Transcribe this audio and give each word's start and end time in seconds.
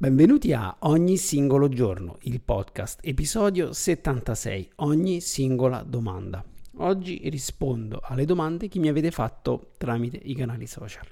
Benvenuti 0.00 0.52
a 0.52 0.76
Ogni 0.82 1.16
singolo 1.16 1.68
giorno, 1.68 2.18
il 2.20 2.40
podcast, 2.40 3.00
episodio 3.02 3.72
76, 3.72 4.70
ogni 4.76 5.20
singola 5.20 5.82
domanda. 5.82 6.44
Oggi 6.76 7.28
rispondo 7.28 7.98
alle 8.04 8.24
domande 8.24 8.68
che 8.68 8.78
mi 8.78 8.86
avete 8.86 9.10
fatto 9.10 9.72
tramite 9.76 10.16
i 10.16 10.36
canali 10.36 10.68
social. 10.68 11.04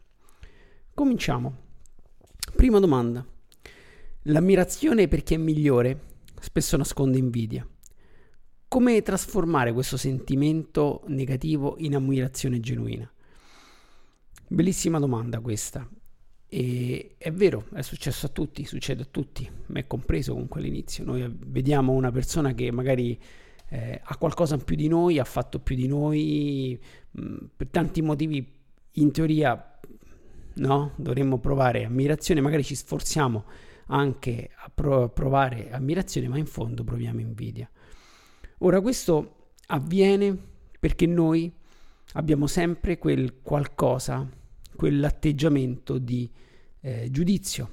Cominciamo. 0.94 1.56
Prima 2.54 2.78
domanda. 2.78 3.26
L'ammirazione 4.22 5.08
per 5.08 5.24
chi 5.24 5.34
è 5.34 5.36
migliore 5.36 6.00
spesso 6.38 6.76
nasconde 6.76 7.18
invidia. 7.18 7.68
Come 8.68 9.02
trasformare 9.02 9.72
questo 9.72 9.96
sentimento 9.96 11.02
negativo 11.08 11.74
in 11.78 11.96
ammirazione 11.96 12.60
genuina? 12.60 13.12
Bellissima 14.46 15.00
domanda 15.00 15.40
questa 15.40 15.84
e 16.48 17.16
è 17.18 17.32
vero, 17.32 17.66
è 17.74 17.82
successo 17.82 18.26
a 18.26 18.28
tutti, 18.28 18.64
succede 18.64 19.02
a 19.02 19.06
tutti, 19.10 19.48
me 19.66 19.86
compreso 19.86 20.32
comunque 20.32 20.60
all'inizio. 20.60 21.04
Noi 21.04 21.28
vediamo 21.46 21.92
una 21.92 22.12
persona 22.12 22.54
che 22.54 22.70
magari 22.70 23.18
eh, 23.68 24.00
ha 24.02 24.16
qualcosa 24.16 24.54
in 24.54 24.62
più 24.62 24.76
di 24.76 24.88
noi, 24.88 25.18
ha 25.18 25.24
fatto 25.24 25.58
più 25.58 25.74
di 25.74 25.88
noi, 25.88 26.78
mh, 27.10 27.20
mm, 27.20 27.36
per 27.56 27.68
tanti 27.68 28.00
motivi 28.00 28.54
in 28.92 29.10
teoria 29.10 29.78
no, 30.54 30.92
dovremmo 30.96 31.38
provare 31.38 31.84
ammirazione, 31.84 32.40
magari 32.40 32.64
ci 32.64 32.74
sforziamo 32.74 33.44
anche 33.88 34.50
a 34.56 34.70
pro- 34.72 35.08
provare 35.10 35.70
ammirazione, 35.70 36.28
ma 36.28 36.38
in 36.38 36.46
fondo 36.46 36.84
proviamo 36.84 37.20
invidia. 37.20 37.68
Ora 38.58 38.80
questo 38.80 39.50
avviene 39.66 40.36
perché 40.78 41.06
noi 41.06 41.52
abbiamo 42.12 42.46
sempre 42.46 42.98
quel 42.98 43.42
qualcosa 43.42 44.26
quell'atteggiamento 44.76 45.98
di 45.98 46.30
eh, 46.80 47.08
giudizio. 47.10 47.70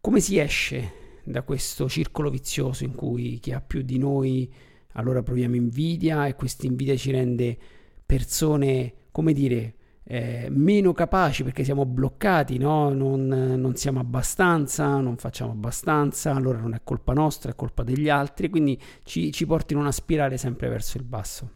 Come 0.00 0.20
si 0.20 0.38
esce 0.38 1.20
da 1.24 1.42
questo 1.42 1.88
circolo 1.88 2.28
vizioso 2.28 2.84
in 2.84 2.94
cui 2.94 3.38
chi 3.38 3.52
ha 3.52 3.60
più 3.60 3.82
di 3.82 3.96
noi 3.96 4.52
allora 4.94 5.22
proviamo 5.22 5.54
invidia 5.54 6.26
e 6.26 6.34
questa 6.34 6.66
invidia 6.66 6.96
ci 6.96 7.10
rende 7.10 7.56
persone, 8.04 8.94
come 9.10 9.32
dire, 9.32 9.74
eh, 10.04 10.48
meno 10.50 10.92
capaci 10.92 11.44
perché 11.44 11.64
siamo 11.64 11.86
bloccati, 11.86 12.58
no? 12.58 12.92
non, 12.92 13.26
non, 13.26 13.76
siamo 13.76 14.00
abbastanza, 14.00 14.98
non 15.00 15.16
facciamo 15.16 15.52
abbastanza, 15.52 16.34
allora 16.34 16.58
non 16.58 16.74
è 16.74 16.80
colpa 16.82 17.12
nostra, 17.12 17.52
è 17.52 17.54
colpa 17.54 17.82
degli 17.82 18.08
altri, 18.08 18.50
quindi 18.50 18.78
ci, 19.04 19.32
ci 19.32 19.46
porta 19.46 19.72
in 19.72 19.78
una 19.78 19.92
spirale 19.92 20.36
sempre 20.36 20.68
verso 20.68 20.98
il 20.98 21.04
basso. 21.04 21.52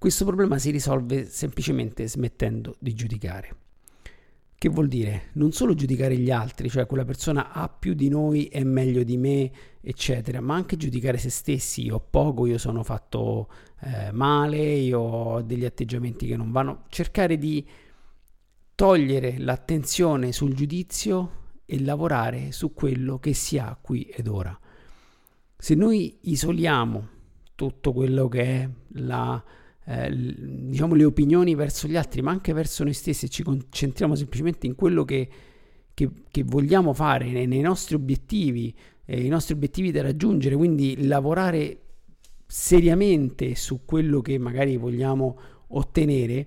Questo 0.00 0.24
problema 0.24 0.56
si 0.56 0.70
risolve 0.70 1.26
semplicemente 1.26 2.08
smettendo 2.08 2.74
di 2.78 2.94
giudicare. 2.94 3.54
Che 4.54 4.68
vuol 4.70 4.88
dire? 4.88 5.24
Non 5.34 5.52
solo 5.52 5.74
giudicare 5.74 6.16
gli 6.16 6.30
altri, 6.30 6.70
cioè 6.70 6.86
quella 6.86 7.04
persona 7.04 7.52
ha 7.52 7.68
più 7.68 7.92
di 7.92 8.08
noi, 8.08 8.46
è 8.46 8.64
meglio 8.64 9.02
di 9.02 9.18
me, 9.18 9.52
eccetera, 9.78 10.40
ma 10.40 10.54
anche 10.54 10.78
giudicare 10.78 11.18
se 11.18 11.28
stessi. 11.28 11.84
Io 11.84 11.96
ho 11.96 12.00
poco, 12.00 12.46
io 12.46 12.56
sono 12.56 12.82
fatto 12.82 13.50
eh, 13.80 14.10
male, 14.10 14.56
io 14.56 15.00
ho 15.00 15.42
degli 15.42 15.66
atteggiamenti 15.66 16.26
che 16.26 16.38
non 16.38 16.50
vanno. 16.50 16.84
Cercare 16.88 17.36
di 17.36 17.68
togliere 18.74 19.36
l'attenzione 19.36 20.32
sul 20.32 20.54
giudizio 20.54 21.32
e 21.66 21.78
lavorare 21.78 22.52
su 22.52 22.72
quello 22.72 23.18
che 23.18 23.34
si 23.34 23.58
ha 23.58 23.78
qui 23.78 24.04
ed 24.04 24.28
ora. 24.28 24.58
Se 25.58 25.74
noi 25.74 26.20
isoliamo 26.22 27.06
tutto 27.54 27.92
quello 27.92 28.28
che 28.28 28.42
è 28.42 28.70
la 28.92 29.44
eh, 29.84 30.10
diciamo 30.12 30.94
le 30.94 31.04
opinioni 31.04 31.54
verso 31.54 31.88
gli 31.88 31.96
altri, 31.96 32.22
ma 32.22 32.30
anche 32.30 32.52
verso 32.52 32.84
noi 32.84 32.92
stessi 32.92 33.26
e 33.26 33.28
ci 33.28 33.42
concentriamo 33.42 34.14
semplicemente 34.14 34.66
in 34.66 34.74
quello 34.74 35.04
che, 35.04 35.28
che, 35.94 36.10
che 36.30 36.42
vogliamo 36.44 36.92
fare, 36.92 37.30
nei, 37.30 37.46
nei 37.46 37.60
nostri 37.60 37.94
obiettivi, 37.94 38.74
eh, 39.04 39.24
i 39.24 39.28
nostri 39.28 39.54
obiettivi 39.54 39.90
da 39.90 40.02
raggiungere, 40.02 40.56
quindi 40.56 41.06
lavorare 41.06 41.78
seriamente 42.46 43.54
su 43.54 43.84
quello 43.84 44.20
che 44.20 44.38
magari 44.38 44.76
vogliamo 44.76 45.38
ottenere, 45.68 46.46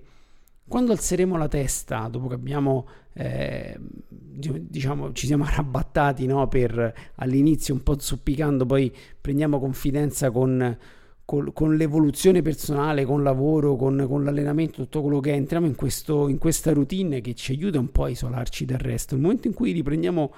quando 0.68 0.92
alzeremo 0.94 1.38
la 1.38 1.48
testa, 1.48 2.08
dopo 2.08 2.28
che 2.28 2.36
abbiamo, 2.36 2.88
eh, 3.14 3.78
diciamo, 4.08 5.12
ci 5.12 5.28
siamo 5.28 5.44
arrabattati 5.44 6.26
no, 6.26 6.48
per 6.48 7.12
all'inizio 7.16 7.74
un 7.74 7.84
po' 7.84 8.00
zoppicando, 8.00 8.66
poi 8.66 8.92
prendiamo 9.20 9.60
confidenza 9.60 10.32
con, 10.32 10.78
con, 11.26 11.52
con, 11.54 11.76
l'evoluzione 11.76 12.42
personale, 12.42 13.06
con 13.06 13.18
il 13.18 13.24
lavoro, 13.24 13.76
con, 13.76 14.06
con, 14.08 14.24
l'allenamento, 14.24 14.84
tutto 14.84 15.02
quello 15.02 15.20
che 15.20 15.32
è, 15.32 15.36
entriamo 15.36 15.66
in, 15.66 15.76
questo, 15.76 16.28
in 16.28 16.38
questa 16.38 16.74
routine 16.74 17.22
che 17.22 17.34
ci 17.34 17.52
aiuta 17.54 17.80
un 17.80 17.92
po' 17.92 18.04
a 18.06 18.10
isolarci 18.10 18.66
dal 18.66 18.80
resto. 18.80 19.16
Il 19.16 19.22
momento 19.22 19.48
in 19.48 19.54
cui 19.54 19.72
riprendiamo 19.72 20.34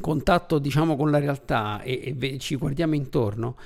contatto, 0.00 0.58
diciamo, 0.58 0.96
con 0.96 1.10
la 1.10 1.18
realtà 1.18 1.82
e, 1.82 2.16
e 2.18 2.38
ci 2.38 2.56
guardiamo 2.56 2.94
intorno, 2.94 3.56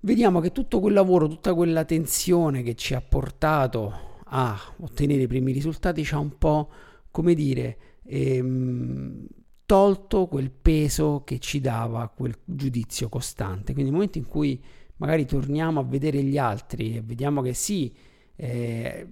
vediamo 0.00 0.40
che 0.40 0.52
tutto 0.52 0.80
quel 0.80 0.94
lavoro, 0.94 1.28
tutta 1.28 1.54
quella 1.54 1.84
tensione 1.84 2.62
che 2.62 2.74
ci 2.74 2.94
ha 2.94 3.00
portato 3.00 4.12
a 4.26 4.58
ottenere 4.78 5.22
i 5.22 5.26
primi 5.26 5.52
risultati 5.52 6.04
ci 6.04 6.14
ha 6.14 6.18
un 6.18 6.36
po', 6.38 6.68
come 7.10 7.34
dire, 7.34 7.78
ehm, 8.04 9.26
tolto 9.74 10.28
quel 10.28 10.52
peso 10.52 11.22
che 11.24 11.40
ci 11.40 11.60
dava 11.60 12.06
quel 12.06 12.38
giudizio 12.44 13.08
costante. 13.08 13.72
Quindi 13.72 13.90
nel 13.90 13.92
momento 13.94 14.18
in 14.18 14.26
cui 14.28 14.62
magari 14.98 15.26
torniamo 15.26 15.80
a 15.80 15.82
vedere 15.82 16.22
gli 16.22 16.38
altri 16.38 16.94
e 16.94 17.00
vediamo 17.00 17.42
che 17.42 17.54
sì, 17.54 17.92
eh, 18.36 19.08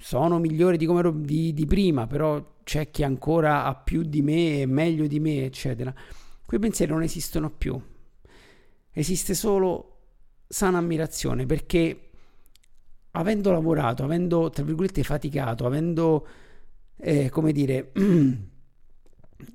sono 0.00 0.38
migliori 0.38 0.78
di, 0.78 0.86
come 0.86 1.00
ero, 1.00 1.10
di, 1.10 1.52
di 1.52 1.66
prima, 1.66 2.06
però 2.06 2.60
c'è 2.64 2.90
chi 2.90 3.02
ancora 3.02 3.64
ha 3.64 3.74
più 3.74 4.00
di 4.02 4.22
me, 4.22 4.64
meglio 4.64 5.06
di 5.06 5.20
me, 5.20 5.44
eccetera. 5.44 5.94
Quei 6.46 6.58
pensieri 6.58 6.92
non 6.92 7.02
esistono 7.02 7.50
più. 7.50 7.78
Esiste 8.90 9.34
solo 9.34 9.98
sana 10.48 10.78
ammirazione 10.78 11.44
perché 11.44 12.10
avendo 13.10 13.50
lavorato, 13.50 14.02
avendo 14.02 14.48
tra 14.48 14.64
virgolette 14.64 15.02
faticato, 15.02 15.66
avendo 15.66 16.26
eh, 16.96 17.28
come 17.28 17.52
dire 17.52 17.92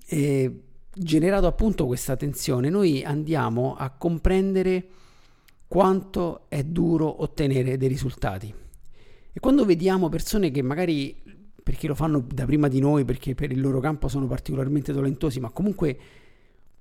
eh, 0.08 0.62
generato 0.94 1.48
appunto 1.48 1.86
questa 1.86 2.16
tensione, 2.16 2.70
noi 2.70 3.04
andiamo 3.04 3.76
a 3.76 3.90
comprendere 3.90 4.88
quanto 5.68 6.46
è 6.48 6.64
duro 6.64 7.22
ottenere 7.22 7.78
dei 7.78 7.88
risultati. 7.88 8.54
E 9.32 9.40
quando 9.40 9.66
vediamo 9.66 10.08
persone 10.08 10.52
che 10.52 10.62
magari, 10.62 11.22
perché 11.62 11.88
lo 11.88 11.96
fanno 11.96 12.26
da 12.26 12.46
prima 12.46 12.68
di 12.68 12.80
noi, 12.80 13.04
perché 13.04 13.36
per 13.36 13.52
il 13.52 13.60
loro 13.60 13.80
campo 13.80 14.08
sono 14.08 14.28
particolarmente 14.28 14.94
talentosi, 14.94 15.40
ma 15.40 15.50
comunque 15.50 15.98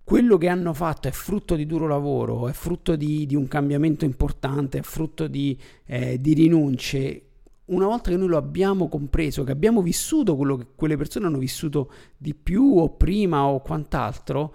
quello 0.04 0.37
che 0.37 0.48
hanno 0.48 0.75
fatto 0.75 1.09
è 1.09 1.10
frutto 1.10 1.56
di 1.56 1.66
duro 1.66 1.88
lavoro, 1.88 2.47
è 2.47 2.53
frutto 2.53 2.94
di, 2.94 3.26
di 3.26 3.34
un 3.34 3.48
cambiamento 3.48 4.04
importante, 4.04 4.78
è 4.78 4.82
frutto 4.82 5.26
di, 5.26 5.59
eh, 5.87 6.20
di 6.20 6.34
rinunce, 6.34 7.22
una 7.66 7.86
volta 7.86 8.10
che 8.10 8.16
noi 8.16 8.28
lo 8.28 8.36
abbiamo 8.36 8.88
compreso, 8.88 9.44
che 9.44 9.52
abbiamo 9.52 9.80
vissuto 9.80 10.37
quello 10.37 10.56
che 10.56 10.66
quelle 10.75 10.96
persone 10.96 11.26
hanno 11.26 11.38
vissuto 11.38 11.90
di 12.16 12.34
più 12.34 12.78
o 12.78 12.90
prima 12.90 13.46
o 13.46 13.61
quant'altro, 13.61 14.55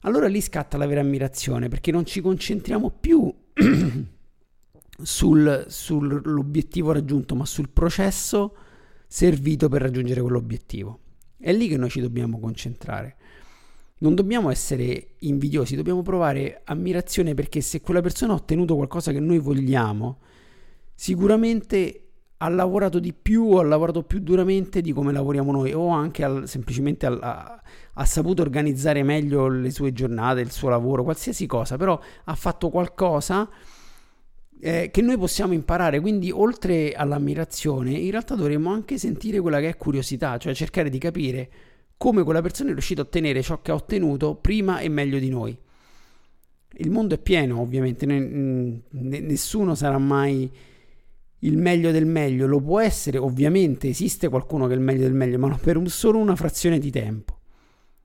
allora 0.00 0.26
lì 0.26 0.40
scatta 0.40 0.76
la 0.76 0.86
vera 0.86 1.00
ammirazione 1.00 1.68
perché 1.68 1.92
non 1.92 2.04
ci 2.04 2.20
concentriamo 2.20 2.90
più 2.90 3.32
sul, 5.02 5.64
sull'obiettivo 5.68 6.90
raggiunto, 6.90 7.36
ma 7.36 7.44
sul 7.44 7.68
processo 7.68 8.56
servito 9.06 9.68
per 9.68 9.82
raggiungere 9.82 10.20
quell'obiettivo. 10.20 10.98
È 11.36 11.52
lì 11.52 11.68
che 11.68 11.76
noi 11.76 11.90
ci 11.90 12.00
dobbiamo 12.00 12.40
concentrare. 12.40 13.16
Non 13.98 14.16
dobbiamo 14.16 14.50
essere 14.50 15.14
invidiosi, 15.18 15.76
dobbiamo 15.76 16.02
provare 16.02 16.62
ammirazione 16.64 17.34
perché 17.34 17.60
se 17.60 17.80
quella 17.80 18.00
persona 18.00 18.32
ha 18.32 18.36
ottenuto 18.36 18.74
qualcosa 18.74 19.12
che 19.12 19.20
noi 19.20 19.38
vogliamo, 19.38 20.18
sicuramente 20.92 22.01
ha 22.42 22.48
lavorato 22.48 22.98
di 22.98 23.12
più, 23.12 23.52
ha 23.52 23.62
lavorato 23.62 24.02
più 24.02 24.18
duramente 24.18 24.80
di 24.80 24.92
come 24.92 25.12
lavoriamo 25.12 25.52
noi 25.52 25.72
o 25.72 25.88
anche 25.88 26.24
al, 26.24 26.48
semplicemente 26.48 27.06
al, 27.06 27.20
ha, 27.22 27.62
ha, 27.94 28.04
saputo 28.04 28.42
organizzare 28.42 29.04
meglio 29.04 29.46
le 29.46 29.70
sue 29.70 29.92
giornate, 29.92 30.40
il 30.40 30.50
suo 30.50 30.68
lavoro, 30.68 31.04
qualsiasi 31.04 31.46
cosa, 31.46 31.76
però 31.76 31.98
ha 32.24 32.34
fatto 32.34 32.68
qualcosa 32.68 33.48
eh, 34.60 34.90
che 34.90 35.02
noi 35.02 35.16
possiamo 35.18 35.52
imparare. 35.52 36.00
Quindi, 36.00 36.32
oltre 36.32 36.92
all'ammirazione, 36.94 37.92
in 37.92 38.10
realtà 38.10 38.34
dovremmo 38.34 38.72
anche 38.72 38.98
sentire 38.98 39.38
quella 39.38 39.60
che 39.60 39.68
è 39.68 39.76
curiosità, 39.76 40.36
cioè 40.38 40.52
cercare 40.52 40.90
di 40.90 40.98
capire 40.98 41.50
come 41.96 42.24
quella 42.24 42.42
persona 42.42 42.70
è 42.70 42.72
riuscita 42.72 43.02
a 43.02 43.04
ottenere 43.04 43.40
ciò 43.42 43.62
che 43.62 43.70
ha 43.70 43.74
ottenuto 43.74 44.34
prima 44.34 44.80
e 44.80 44.88
meglio 44.88 45.20
di 45.20 45.28
noi. 45.28 45.56
Il 46.74 46.90
mondo 46.90 47.14
è 47.14 47.18
pieno, 47.18 47.60
ovviamente, 47.60 48.04
nessuno 48.06 49.76
sarà 49.76 49.98
mai 49.98 50.50
il 51.44 51.56
meglio 51.56 51.90
del 51.90 52.06
meglio, 52.06 52.46
lo 52.46 52.60
può 52.60 52.80
essere, 52.80 53.18
ovviamente 53.18 53.88
esiste 53.88 54.28
qualcuno 54.28 54.66
che 54.66 54.74
è 54.74 54.76
il 54.76 54.82
meglio 54.82 55.02
del 55.02 55.14
meglio, 55.14 55.38
ma 55.38 55.56
per 55.56 55.76
un, 55.76 55.86
solo 55.88 56.18
una 56.18 56.36
frazione 56.36 56.78
di 56.78 56.90
tempo. 56.90 57.38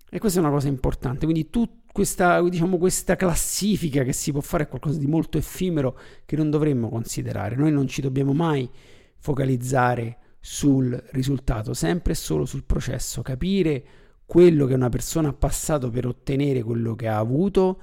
E 0.10 0.20
questa 0.20 0.40
è 0.40 0.42
una 0.42 0.52
cosa 0.52 0.68
importante, 0.68 1.26
quindi 1.26 1.50
tu, 1.50 1.82
questa, 1.92 2.42
diciamo, 2.42 2.78
questa 2.78 3.16
classifica 3.16 4.04
che 4.04 4.14
si 4.14 4.32
può 4.32 4.42
fare 4.42 4.64
è 4.64 4.68
qualcosa 4.68 4.98
di 4.98 5.08
molto 5.08 5.38
effimero 5.38 5.98
che 6.26 6.36
non 6.36 6.50
dovremmo 6.50 6.90
considerare. 6.90 7.56
Noi 7.56 7.72
non 7.72 7.88
ci 7.88 8.02
dobbiamo 8.02 8.34
mai 8.34 8.70
focalizzare 9.18 10.18
sul 10.40 11.04
risultato, 11.12 11.74
sempre 11.74 12.14
e 12.14 12.16
solo 12.16 12.46
sul 12.46 12.64
processo, 12.64 13.22
capire 13.22 13.84
quello 14.26 14.66
che 14.66 14.74
una 14.74 14.90
persona 14.90 15.30
ha 15.30 15.34
passato 15.34 15.90
per 15.90 16.06
ottenere 16.06 16.64
quello 16.64 16.96
che 16.96 17.08
ha 17.08 17.18
avuto 17.18 17.82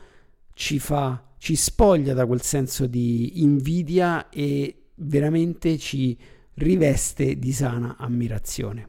ci 0.55 0.79
fa, 0.79 1.35
ci 1.39 1.57
spoglia 1.57 2.15
da 2.15 2.27
quel 2.27 2.43
senso 2.43 2.87
di 2.87 3.43
invidia 3.43 4.29
e 4.31 4.84
veramente 4.97 5.79
ci 5.79 6.17
riveste 6.55 7.39
di 7.39 7.53
sana 7.53 7.97
ammirazione. 7.99 8.89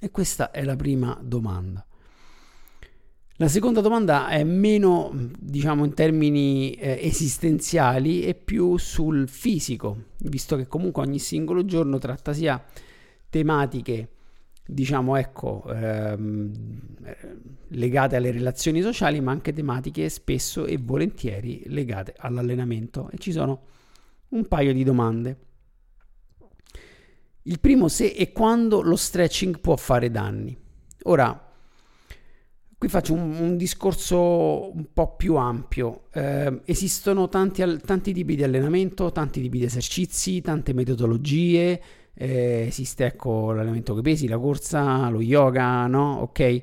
E 0.00 0.10
questa 0.10 0.50
è 0.50 0.64
la 0.64 0.76
prima 0.76 1.18
domanda. 1.22 1.86
La 3.36 3.48
seconda 3.48 3.80
domanda 3.80 4.28
è 4.28 4.44
meno, 4.44 5.10
diciamo, 5.38 5.84
in 5.84 5.94
termini 5.94 6.72
eh, 6.74 6.98
esistenziali 7.02 8.22
e 8.24 8.34
più 8.34 8.76
sul 8.76 9.28
fisico, 9.28 10.04
visto 10.18 10.56
che 10.56 10.66
comunque 10.66 11.02
ogni 11.02 11.18
singolo 11.18 11.64
giorno 11.64 11.98
tratta 11.98 12.32
sia 12.32 12.62
tematiche, 13.30 14.08
diciamo, 14.64 15.16
ecco, 15.16 15.64
ehm, 15.72 16.52
legate 17.68 18.16
alle 18.16 18.30
relazioni 18.30 18.82
sociali, 18.82 19.20
ma 19.20 19.32
anche 19.32 19.52
tematiche 19.52 20.08
spesso 20.08 20.66
e 20.66 20.78
volentieri 20.78 21.62
legate 21.66 22.14
all'allenamento. 22.18 23.08
E 23.10 23.18
ci 23.18 23.32
sono 23.32 23.62
un 24.32 24.46
paio 24.48 24.72
di 24.72 24.84
domande. 24.84 25.38
Il 27.44 27.58
primo, 27.58 27.88
se 27.88 28.06
e 28.06 28.32
quando 28.32 28.82
lo 28.82 28.96
stretching 28.96 29.60
può 29.60 29.76
fare 29.76 30.10
danni. 30.10 30.56
Ora, 31.04 31.52
Qui 32.82 32.90
faccio 32.90 33.12
un, 33.12 33.36
un, 33.38 33.56
discorso 33.56 34.74
un 34.74 34.86
po' 34.92 35.14
più 35.14 35.36
ampio. 35.36 36.08
Eh, 36.12 36.62
esistono 36.64 37.28
tanti, 37.28 37.62
tanti, 37.78 38.12
tipi 38.12 38.34
di 38.34 38.42
allenamento, 38.42 39.12
tanti 39.12 39.40
tipi 39.40 39.58
di 39.58 39.64
esercizi, 39.66 40.40
tante 40.40 40.72
metodologie. 40.72 41.80
Eh, 42.12 42.64
esiste 42.66 43.04
ecco 43.04 43.52
l'allenamento 43.52 43.94
che 43.94 44.00
pesi, 44.00 44.26
la 44.26 44.36
corsa, 44.36 45.08
lo 45.10 45.20
yoga, 45.20 45.86
no? 45.86 46.22
Ok. 46.22 46.62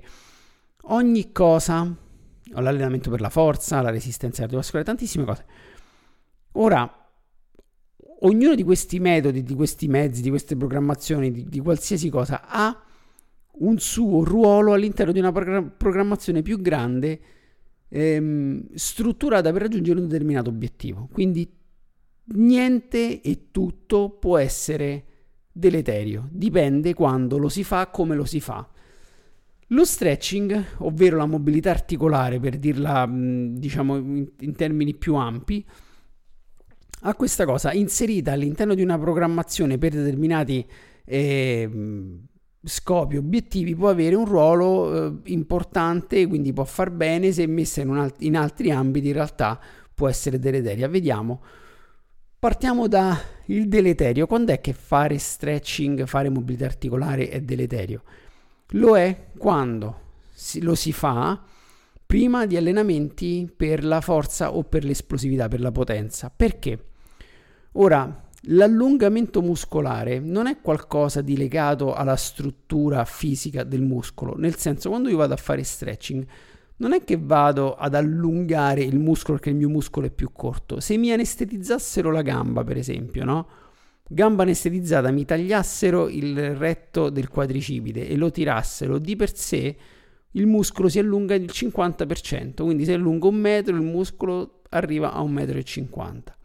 Ogni 0.87 1.31
cosa, 1.31 1.89
l'allenamento 2.47 3.09
per 3.09 3.21
la 3.21 3.29
forza, 3.29 3.81
la 3.81 3.89
resistenza 3.89 4.41
cardiovascolare, 4.41 4.85
tantissime 4.85 5.23
cose. 5.23 5.45
Ora, 6.51 6.98
ognuno 8.21 8.55
di 8.55 8.63
questi 8.63 8.99
metodi, 8.99 9.43
di 9.43 9.55
questi 9.55 9.87
mezzi, 9.87 10.21
di 10.21 10.29
queste 10.29 10.55
programmazioni, 10.55 11.31
di, 11.31 11.45
di 11.47 11.59
qualsiasi 11.59 12.09
cosa 12.09 12.43
ha 12.45 12.83
un 13.59 13.77
suo 13.77 14.23
ruolo 14.23 14.73
all'interno 14.73 15.11
di 15.11 15.19
una 15.19 15.31
programmazione 15.31 16.41
più 16.41 16.61
grande 16.61 17.19
ehm, 17.89 18.67
strutturata 18.73 19.51
per 19.51 19.63
raggiungere 19.63 19.99
un 19.99 20.07
determinato 20.07 20.49
obiettivo. 20.49 21.09
Quindi 21.11 21.49
niente 22.35 23.21
e 23.21 23.47
tutto 23.51 24.09
può 24.09 24.37
essere 24.37 25.05
deleterio, 25.51 26.27
dipende 26.31 26.93
quando 26.93 27.37
lo 27.37 27.49
si 27.49 27.63
fa, 27.63 27.87
come 27.87 28.15
lo 28.15 28.25
si 28.25 28.39
fa. 28.39 28.67
Lo 29.71 29.85
stretching, 29.85 30.65
ovvero 30.77 31.17
la 31.17 31.25
mobilità 31.25 31.69
articolare, 31.69 32.39
per 32.39 32.57
dirla 32.57 33.07
diciamo 33.07 33.97
in, 33.97 34.27
in 34.39 34.55
termini 34.55 34.95
più 34.95 35.15
ampi, 35.15 35.63
ha 37.01 37.15
questa 37.15 37.45
cosa 37.45 37.71
inserita 37.71 38.33
all'interno 38.33 38.73
di 38.73 38.81
una 38.81 38.97
programmazione 38.97 39.77
per 39.77 39.93
determinati 39.93 40.65
eh, 41.05 41.69
scopi, 42.63 43.17
obiettivi, 43.17 43.75
può 43.75 43.89
avere 43.89 44.15
un 44.15 44.25
ruolo 44.25 45.07
eh, 45.07 45.31
importante, 45.31 46.27
quindi 46.27 46.53
può 46.53 46.65
far 46.65 46.91
bene, 46.91 47.31
se 47.31 47.47
messa 47.47 47.81
in, 47.81 47.89
alt- 47.91 48.21
in 48.21 48.35
altri 48.35 48.71
ambiti 48.71 49.07
in 49.07 49.13
realtà 49.13 49.59
può 49.93 50.07
essere 50.07 50.39
deleteria. 50.39 50.87
Vediamo. 50.87 51.41
Partiamo 52.37 52.87
dal 52.87 53.17
deleterio. 53.45 54.25
Quando 54.25 54.53
è 54.53 54.61
che 54.61 54.73
fare 54.73 55.17
stretching, 55.17 56.05
fare 56.05 56.29
mobilità 56.29 56.65
articolare 56.65 57.29
è 57.29 57.41
deleterio? 57.41 58.03
Lo 58.73 58.97
è 58.97 59.27
quando 59.37 60.07
si, 60.31 60.61
lo 60.61 60.75
si 60.75 60.93
fa 60.93 61.41
prima 62.05 62.45
di 62.45 62.55
allenamenti 62.55 63.51
per 63.55 63.83
la 63.83 63.99
forza 63.99 64.53
o 64.55 64.63
per 64.63 64.85
l'esplosività, 64.85 65.47
per 65.47 65.59
la 65.59 65.71
potenza. 65.71 66.31
Perché? 66.33 66.88
Ora, 67.73 68.27
L'allungamento 68.43 69.41
muscolare 69.41 70.19
non 70.19 70.47
è 70.47 70.61
qualcosa 70.61 71.21
di 71.21 71.35
legato 71.35 71.93
alla 71.93 72.15
struttura 72.15 73.03
fisica 73.03 73.63
del 73.63 73.81
muscolo, 73.81 74.37
nel 74.37 74.55
senso 74.55 74.87
quando 74.87 75.09
io 75.09 75.17
vado 75.17 75.33
a 75.33 75.37
fare 75.37 75.61
stretching 75.61 76.25
non 76.77 76.93
è 76.93 77.03
che 77.03 77.17
vado 77.21 77.75
ad 77.75 77.95
allungare 77.95 78.81
il 78.81 78.97
muscolo 78.97 79.35
perché 79.35 79.49
il 79.49 79.57
mio 79.57 79.67
muscolo 79.67 80.05
è 80.05 80.11
più 80.11 80.31
corto. 80.31 80.79
Se 80.79 80.95
mi 80.95 81.11
anestetizzassero 81.11 82.09
la 82.09 82.21
gamba, 82.21 82.63
per 82.63 82.77
esempio, 82.77 83.25
no? 83.25 83.47
Gamba 84.07 84.43
anestetizzata, 84.43 85.11
mi 85.11 85.25
tagliassero 85.25 86.07
il 86.07 86.55
retto 86.55 87.09
del 87.09 87.27
quadricipite 87.27 88.07
e 88.07 88.15
lo 88.15 88.31
tirassero 88.31 88.97
di 88.97 89.17
per 89.17 89.35
sé, 89.35 89.75
il 90.31 90.47
muscolo 90.47 90.87
si 90.87 90.99
allunga 90.99 91.37
del 91.37 91.49
50%, 91.51 92.63
quindi 92.63 92.85
se 92.85 92.93
allungo 92.93 93.27
un 93.27 93.35
metro 93.35 93.75
il 93.75 93.81
muscolo 93.81 94.61
arriva 94.69 95.11
a 95.11 95.19
un 95.19 95.33
metro 95.33 95.57
e 95.57 95.63
cinquanta. 95.63 96.38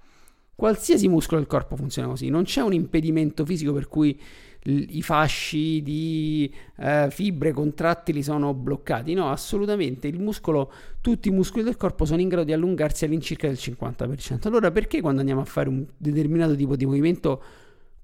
Qualsiasi 0.54 1.08
muscolo 1.08 1.40
del 1.40 1.48
corpo 1.48 1.76
funziona 1.76 2.08
così, 2.08 2.28
non 2.28 2.44
c'è 2.44 2.60
un 2.60 2.72
impedimento 2.72 3.44
fisico 3.44 3.72
per 3.72 3.88
cui 3.88 4.18
i 4.66 5.02
fasci 5.02 5.82
di 5.82 6.50
eh, 6.78 7.08
fibre 7.10 7.52
contrattili 7.52 8.22
sono 8.22 8.54
bloccati. 8.54 9.12
No, 9.12 9.30
assolutamente. 9.30 10.08
Il 10.08 10.18
muscolo, 10.20 10.72
tutti 11.00 11.28
i 11.28 11.32
muscoli 11.32 11.64
del 11.64 11.76
corpo 11.76 12.04
sono 12.04 12.20
in 12.20 12.28
grado 12.28 12.44
di 12.44 12.52
allungarsi 12.52 13.04
all'incirca 13.04 13.46
del 13.46 13.58
50%. 13.60 14.46
Allora, 14.46 14.70
perché 14.70 15.00
quando 15.00 15.20
andiamo 15.20 15.42
a 15.42 15.44
fare 15.44 15.68
un 15.68 15.84
determinato 15.96 16.54
tipo 16.54 16.76
di 16.76 16.86
movimento 16.86 17.42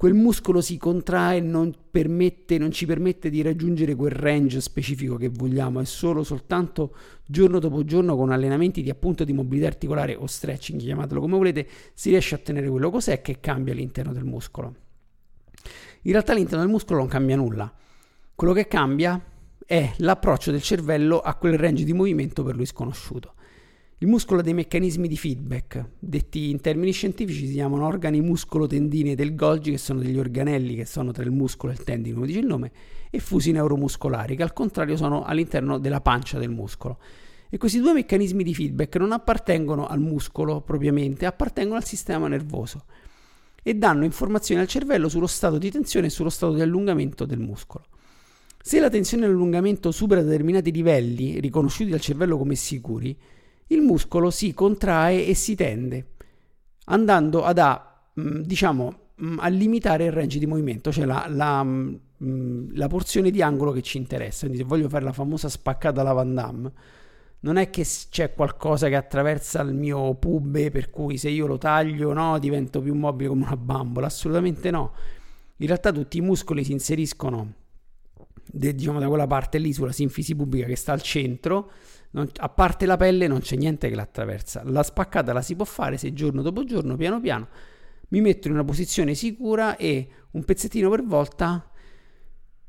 quel 0.00 0.14
muscolo 0.14 0.62
si 0.62 0.78
contrae 0.78 1.36
e 1.36 1.40
non, 1.42 1.74
non 1.92 2.72
ci 2.72 2.86
permette 2.86 3.28
di 3.28 3.42
raggiungere 3.42 3.94
quel 3.94 4.12
range 4.12 4.62
specifico 4.62 5.16
che 5.16 5.28
vogliamo, 5.28 5.78
è 5.78 5.84
solo 5.84 6.24
soltanto 6.24 6.94
giorno 7.26 7.58
dopo 7.58 7.84
giorno 7.84 8.16
con 8.16 8.32
allenamenti 8.32 8.80
di 8.80 8.88
appunto 8.88 9.24
di 9.24 9.34
mobilità 9.34 9.66
articolare 9.66 10.14
o 10.14 10.26
stretching, 10.26 10.80
chiamatelo 10.80 11.20
come 11.20 11.36
volete, 11.36 11.68
si 11.92 12.08
riesce 12.08 12.34
a 12.34 12.38
ottenere 12.38 12.70
quello. 12.70 12.88
Cos'è 12.88 13.20
che 13.20 13.40
cambia 13.40 13.74
all'interno 13.74 14.14
del 14.14 14.24
muscolo? 14.24 14.74
In 16.00 16.12
realtà 16.12 16.32
all'interno 16.32 16.62
del 16.62 16.72
muscolo 16.72 17.00
non 17.00 17.08
cambia 17.08 17.36
nulla. 17.36 17.70
Quello 18.34 18.54
che 18.54 18.68
cambia 18.68 19.22
è 19.66 19.92
l'approccio 19.98 20.50
del 20.50 20.62
cervello 20.62 21.20
a 21.20 21.34
quel 21.34 21.58
range 21.58 21.84
di 21.84 21.92
movimento 21.92 22.42
per 22.42 22.56
lui 22.56 22.64
sconosciuto. 22.64 23.34
Il 24.02 24.08
muscolo 24.08 24.40
ha 24.40 24.42
dei 24.42 24.54
meccanismi 24.54 25.06
di 25.06 25.16
feedback, 25.18 25.90
detti 25.98 26.48
in 26.48 26.62
termini 26.62 26.90
scientifici 26.90 27.46
si 27.46 27.52
chiamano 27.52 27.86
organi 27.86 28.22
muscolo-tendini 28.22 29.14
del 29.14 29.34
Golgi, 29.34 29.72
che 29.72 29.76
sono 29.76 30.00
degli 30.00 30.18
organelli 30.18 30.74
che 30.74 30.86
sono 30.86 31.12
tra 31.12 31.22
il 31.22 31.30
muscolo 31.30 31.70
e 31.70 31.74
il 31.74 31.84
tendine, 31.84 32.14
come 32.14 32.26
dice 32.26 32.38
il 32.38 32.46
nome, 32.46 32.72
e 33.10 33.18
fusi 33.18 33.52
neuromuscolari, 33.52 34.36
che 34.36 34.42
al 34.42 34.54
contrario 34.54 34.96
sono 34.96 35.24
all'interno 35.24 35.76
della 35.76 36.00
pancia 36.00 36.38
del 36.38 36.48
muscolo. 36.48 36.98
E 37.50 37.58
questi 37.58 37.78
due 37.78 37.92
meccanismi 37.92 38.42
di 38.42 38.54
feedback 38.54 38.96
non 38.96 39.12
appartengono 39.12 39.86
al 39.86 40.00
muscolo 40.00 40.62
propriamente, 40.62 41.26
appartengono 41.26 41.76
al 41.76 41.84
sistema 41.84 42.26
nervoso 42.26 42.84
e 43.62 43.74
danno 43.74 44.04
informazioni 44.04 44.62
al 44.62 44.66
cervello 44.66 45.10
sullo 45.10 45.26
stato 45.26 45.58
di 45.58 45.70
tensione 45.70 46.06
e 46.06 46.10
sullo 46.10 46.30
stato 46.30 46.54
di 46.54 46.62
allungamento 46.62 47.26
del 47.26 47.38
muscolo. 47.38 47.84
Se 48.62 48.80
la 48.80 48.88
tensione 48.88 49.26
e 49.26 49.28
l'allungamento 49.28 49.90
supera 49.90 50.22
determinati 50.22 50.72
livelli 50.72 51.38
riconosciuti 51.38 51.90
dal 51.90 52.00
cervello 52.00 52.38
come 52.38 52.54
sicuri, 52.54 53.14
il 53.70 53.80
muscolo 53.82 54.30
si 54.30 54.52
contrae 54.52 55.26
e 55.26 55.34
si 55.34 55.54
tende, 55.54 56.12
andando 56.86 57.44
ad 57.44 57.58
a, 57.58 58.02
mm, 58.20 58.40
diciamo, 58.40 58.94
mm, 59.22 59.38
a 59.40 59.48
limitare 59.48 60.04
il 60.04 60.12
range 60.12 60.38
di 60.38 60.46
movimento, 60.46 60.90
cioè 60.90 61.04
la, 61.04 61.26
la, 61.28 61.62
mm, 61.62 62.70
la, 62.74 62.88
porzione 62.88 63.30
di 63.30 63.42
angolo 63.42 63.72
che 63.72 63.82
ci 63.82 63.96
interessa. 63.98 64.46
Quindi 64.46 64.58
se 64.58 64.64
voglio 64.64 64.88
fare 64.88 65.04
la 65.04 65.12
famosa 65.12 65.48
spaccata 65.48 66.00
alla 66.00 66.12
Van 66.12 66.34
Damme, 66.34 66.72
non 67.40 67.56
è 67.56 67.70
che 67.70 67.86
c'è 68.10 68.34
qualcosa 68.34 68.88
che 68.88 68.96
attraversa 68.96 69.62
il 69.62 69.74
mio 69.74 70.14
pube 70.14 70.70
per 70.70 70.90
cui 70.90 71.16
se 71.16 71.30
io 71.30 71.46
lo 71.46 71.56
taglio 71.56 72.12
no, 72.12 72.38
divento 72.38 72.80
più 72.80 72.94
mobile 72.94 73.28
come 73.28 73.44
una 73.44 73.56
bambola, 73.56 74.06
assolutamente 74.06 74.70
no. 74.70 74.92
In 75.56 75.66
realtà 75.66 75.92
tutti 75.92 76.18
i 76.18 76.22
muscoli 76.22 76.64
si 76.64 76.72
inseriscono 76.72 77.54
de, 78.52 78.74
diciamo 78.74 78.98
da 78.98 79.08
quella 79.08 79.26
parte 79.26 79.58
lì 79.58 79.72
sulla 79.72 79.92
sinfisi 79.92 80.34
pubblica 80.34 80.66
che 80.66 80.76
sta 80.76 80.92
al 80.92 81.02
centro, 81.02 81.70
non, 82.12 82.28
a 82.36 82.48
parte 82.48 82.86
la 82.86 82.96
pelle 82.96 83.26
non 83.26 83.40
c'è 83.40 83.56
niente 83.56 83.88
che 83.88 83.94
l'attraversa. 83.94 84.62
La 84.64 84.82
spaccata 84.82 85.32
la 85.32 85.42
si 85.42 85.54
può 85.54 85.64
fare 85.64 85.96
se 85.96 86.12
giorno 86.12 86.42
dopo 86.42 86.64
giorno, 86.64 86.96
piano 86.96 87.20
piano, 87.20 87.48
mi 88.08 88.20
metto 88.20 88.48
in 88.48 88.54
una 88.54 88.64
posizione 88.64 89.14
sicura 89.14 89.76
e 89.76 90.08
un 90.32 90.44
pezzettino 90.44 90.90
per 90.90 91.04
volta 91.04 91.70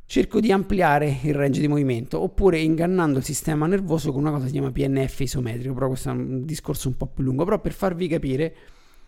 cerco 0.06 0.42
di 0.42 0.52
ampliare 0.52 1.20
il 1.24 1.34
range 1.34 1.62
di 1.62 1.70
movimento 1.70 2.20
oppure 2.20 2.60
ingannando 2.60 3.20
il 3.20 3.24
sistema 3.24 3.66
nervoso 3.66 4.12
con 4.12 4.22
una 4.22 4.32
cosa 4.32 4.42
che 4.42 4.48
si 4.48 4.54
chiama 4.54 4.72
PNF 4.72 5.22
isometrico, 5.22 5.74
però 5.74 5.88
questo 5.88 6.10
è 6.10 6.12
un 6.12 6.44
discorso 6.44 6.90
un 6.90 6.98
po' 6.98 7.08
più 7.08 7.24
lungo, 7.24 7.46
però 7.46 7.60
per 7.60 7.72
farvi 7.72 8.08
capire 8.08 8.56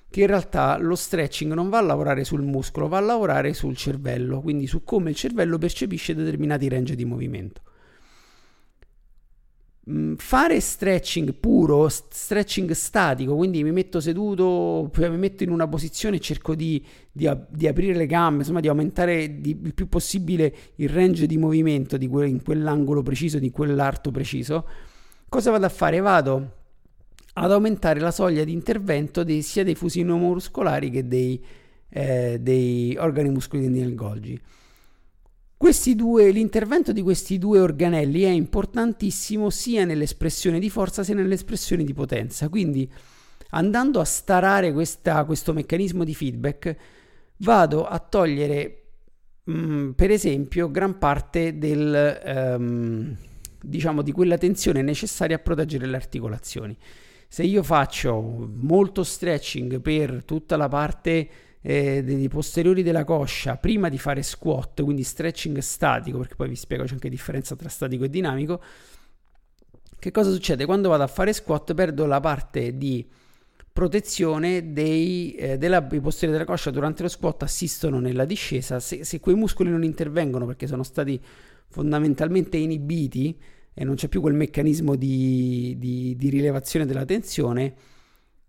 che 0.10 0.22
in 0.22 0.28
realtà 0.28 0.78
lo 0.78 0.96
stretching 0.96 1.54
non 1.54 1.70
va 1.70 1.80
a 1.80 1.82
lavorare 1.82 2.24
sul 2.24 2.42
muscolo, 2.42 2.88
va 2.88 2.98
a 2.98 3.02
lavorare 3.02 3.54
sul 3.54 3.76
cervello, 3.76 4.42
quindi 4.42 4.66
su 4.66 4.84
come 4.84 5.10
il 5.10 5.16
cervello 5.16 5.58
percepisce 5.58 6.16
determinati 6.16 6.70
range 6.70 6.96
di 6.96 7.04
movimento. 7.04 7.62
Mm, 9.90 10.14
fare 10.16 10.62
stretching 10.62 11.34
puro, 11.34 11.90
stretching 11.90 12.72
statico, 12.72 13.36
quindi 13.36 13.64
mi 13.64 13.74
metto 13.74 14.00
seduto, 14.00 14.90
mi 14.96 15.18
metto 15.18 15.44
in 15.44 15.52
una 15.52 15.68
posizione 15.68 16.16
e 16.16 16.20
cerco 16.22 16.56
di, 16.56 16.82
di, 17.12 17.30
di 17.50 17.68
aprire 17.68 17.94
le 17.94 18.06
gambe, 18.06 18.40
insomma 18.40 18.62
di 18.62 18.70
aumentare 18.70 19.42
di, 19.42 19.60
il 19.62 19.74
più 19.74 19.90
possibile 19.90 20.56
il 20.76 20.88
range 20.88 21.26
di 21.26 21.38
movimento 21.38 21.98
di 21.98 22.08
que, 22.08 22.28
in 22.28 22.42
quell'angolo 22.42 23.02
preciso, 23.02 23.40
di 23.40 23.52
quell'arto 23.52 24.10
preciso. 24.10 24.66
Cosa 25.28 25.52
vado 25.52 25.66
a 25.66 25.70
fare? 25.70 26.00
Vado 26.00 26.52
ad 27.34 27.52
aumentare 27.52 28.00
la 28.00 28.12
soglia 28.12 28.46
di 28.46 28.54
intervento 28.54 29.26
dei, 29.26 29.42
sia 29.42 29.66
dei 29.66 29.76
fusi 29.76 30.02
neuromuscolari 30.04 30.92
che 30.92 31.08
dei, 31.10 31.44
eh, 31.90 32.38
dei 32.40 32.96
organi 32.98 33.30
muscolari 33.32 33.70
del 33.70 33.96
Golgi. 33.96 34.40
Due, 35.96 36.32
l'intervento 36.32 36.92
di 36.92 37.02
questi 37.02 37.38
due 37.38 37.62
organelli 37.62 38.24
è 38.24 38.30
importantissimo 38.30 39.50
sia 39.50 39.86
nell'espressione 39.86 40.60
di 40.60 40.70
forza 40.70 41.04
sia 41.04 41.16
nell'espressione 41.16 41.86
di 41.86 41.94
potenza. 41.94 42.50
Quindi, 42.50 42.92
andando 43.52 44.02
a 44.02 44.04
starare 44.04 44.74
questa, 44.74 45.24
questo 45.24 45.54
meccanismo 45.54 46.04
di 46.04 46.14
feedback, 46.14 46.76
vado 47.38 47.86
a 47.86 47.98
togliere, 47.98 48.84
mh, 49.46 49.54
mm, 49.54 49.90
per 49.92 50.12
esempio, 50.12 50.70
gran 50.70 50.98
parte 50.98 51.58
del, 51.58 52.56
um, 52.58 53.16
diciamo, 53.62 54.02
di 54.02 54.12
quella 54.12 54.38
tensione 54.38 54.82
necessaria 54.82 55.38
a 55.38 55.40
proteggere 55.40 55.86
le 55.86 55.96
articolazioni. 55.96 56.78
Se 57.30 57.42
io 57.42 57.64
faccio 57.64 58.50
molto 58.54 59.06
stretching 59.06 59.80
per 59.80 60.26
tutta 60.26 60.58
la 60.58 60.68
parte 60.68 61.30
eh, 61.64 62.04
dei 62.04 62.28
posteriori 62.28 62.84
della 62.84 63.06
coscia 63.06 63.56
prima 63.56 63.90
di 63.90 63.98
fare 63.98 64.22
squat, 64.22 64.84
quindi 64.84 65.04
stretching 65.04 65.58
statico, 65.60 66.20
perché 66.20 66.36
poi 66.36 66.50
vi 66.50 66.56
spiego 66.56 66.84
c'è 66.84 66.94
anche 66.94 67.10
differenza 67.10 67.56
tra 67.56 67.70
statico 67.70 68.04
e 68.04 68.10
dinamico. 68.10 68.62
Che 69.98 70.12
cosa 70.12 70.32
succede? 70.32 70.66
Quando 70.66 70.90
vado 70.90 71.04
a 71.04 71.08
fare 71.08 71.32
squat 71.32 71.74
perdo 71.74 72.06
la 72.06 72.20
parte 72.20 72.78
di 72.78 73.08
protezione 73.72 74.74
dei, 74.74 75.34
eh, 75.36 75.58
della, 75.58 75.82
posteriori 75.82 76.38
della 76.38 76.46
coscia 76.46 76.70
durante 76.70 77.02
lo 77.02 77.08
squat 77.08 77.44
assistono 77.44 78.00
nella 78.00 78.26
discesa. 78.26 78.82
Se, 78.82 79.06
se 79.06 79.20
quei 79.22 79.36
muscoli 79.36 79.70
non 79.70 79.84
intervengono 79.84 80.46
perché 80.46 80.68
sono 80.68 80.84
stati 80.84 81.20
fondamentalmente 81.70 82.58
inibiti 82.58 83.40
e 83.74 83.84
non 83.84 83.96
c'è 83.96 84.10
più 84.10 84.22
quel 84.22 84.36
meccanismo 84.36 84.96
di, 84.96 85.76
di, 85.80 86.16
di 86.18 86.30
rilevazione 86.30 86.86
della 86.86 87.06
tensione, 87.06 87.74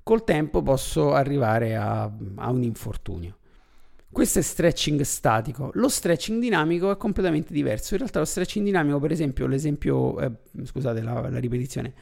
col 0.05 0.23
tempo 0.23 0.63
posso 0.63 1.15
arrivare 1.15 1.75
a, 1.75 2.03
a 2.37 2.51
un 2.51 2.63
infortunio. 2.63 3.39
Questo 4.13 4.39
è 4.39 4.43
stretching 4.43 5.01
statico. 5.01 5.71
Lo 5.75 5.89
stretching 5.89 6.41
dinamico 6.41 6.93
è 6.93 6.97
completamente 6.97 7.53
diverso. 7.53 7.95
In 7.95 8.01
realtà 8.01 8.21
lo 8.21 8.27
stretching 8.27 8.65
dinamico, 8.65 9.01
per 9.01 9.11
esempio, 9.11 9.49
l'esempio, 9.49 10.21
eh, 10.21 10.31
scusate 10.63 11.03
la, 11.03 11.29
la, 11.29 11.39
ripetizione, 11.41 11.93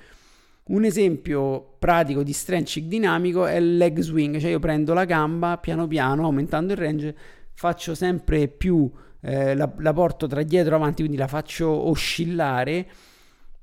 un 0.65 0.85
esempio 0.85 1.77
pratico 1.79 2.23
di 2.23 2.35
stretching 2.35 2.87
dinamico 2.87 3.47
è 3.47 3.55
il 3.55 3.79
leg 3.79 3.99
swing, 4.01 4.39
cioè 4.39 4.51
io 4.51 4.59
prendo 4.59 4.93
la 4.93 5.07
gamba 5.07 5.57
piano 5.57 5.87
piano, 5.87 6.25
aumentando 6.25 6.73
il 6.73 6.79
range, 6.79 7.17
faccio 7.55 7.95
sempre 7.95 8.49
più, 8.49 8.91
eh, 9.21 9.55
la, 9.55 9.73
la 9.79 9.93
porto 9.95 10.27
tra 10.27 10.43
dietro 10.43 10.75
e 10.75 10.77
avanti, 10.77 11.03
quindi 11.03 11.17
la 11.17 11.29
faccio 11.29 11.69
oscillare 11.69 12.87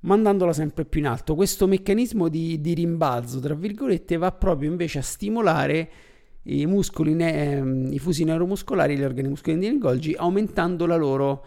mandandola 0.01 0.53
sempre 0.53 0.85
più 0.85 1.01
in 1.01 1.07
alto. 1.07 1.35
Questo 1.35 1.67
meccanismo 1.67 2.27
di, 2.27 2.61
di 2.61 2.73
rimbalzo, 2.73 3.39
tra 3.39 3.53
virgolette, 3.53 4.17
va 4.17 4.31
proprio 4.31 4.69
invece 4.69 4.99
a 4.99 5.03
stimolare 5.03 5.89
i 6.43 6.65
muscoli, 6.65 7.13
ne- 7.13 7.89
i 7.89 7.99
fusi 7.99 8.23
neuromuscolari, 8.23 8.97
gli 8.97 9.03
organi 9.03 9.29
muscolari 9.29 9.69
di 9.69 9.77
Golgi, 9.77 10.13
aumentando 10.17 10.85
la 10.85 10.95
loro, 10.95 11.45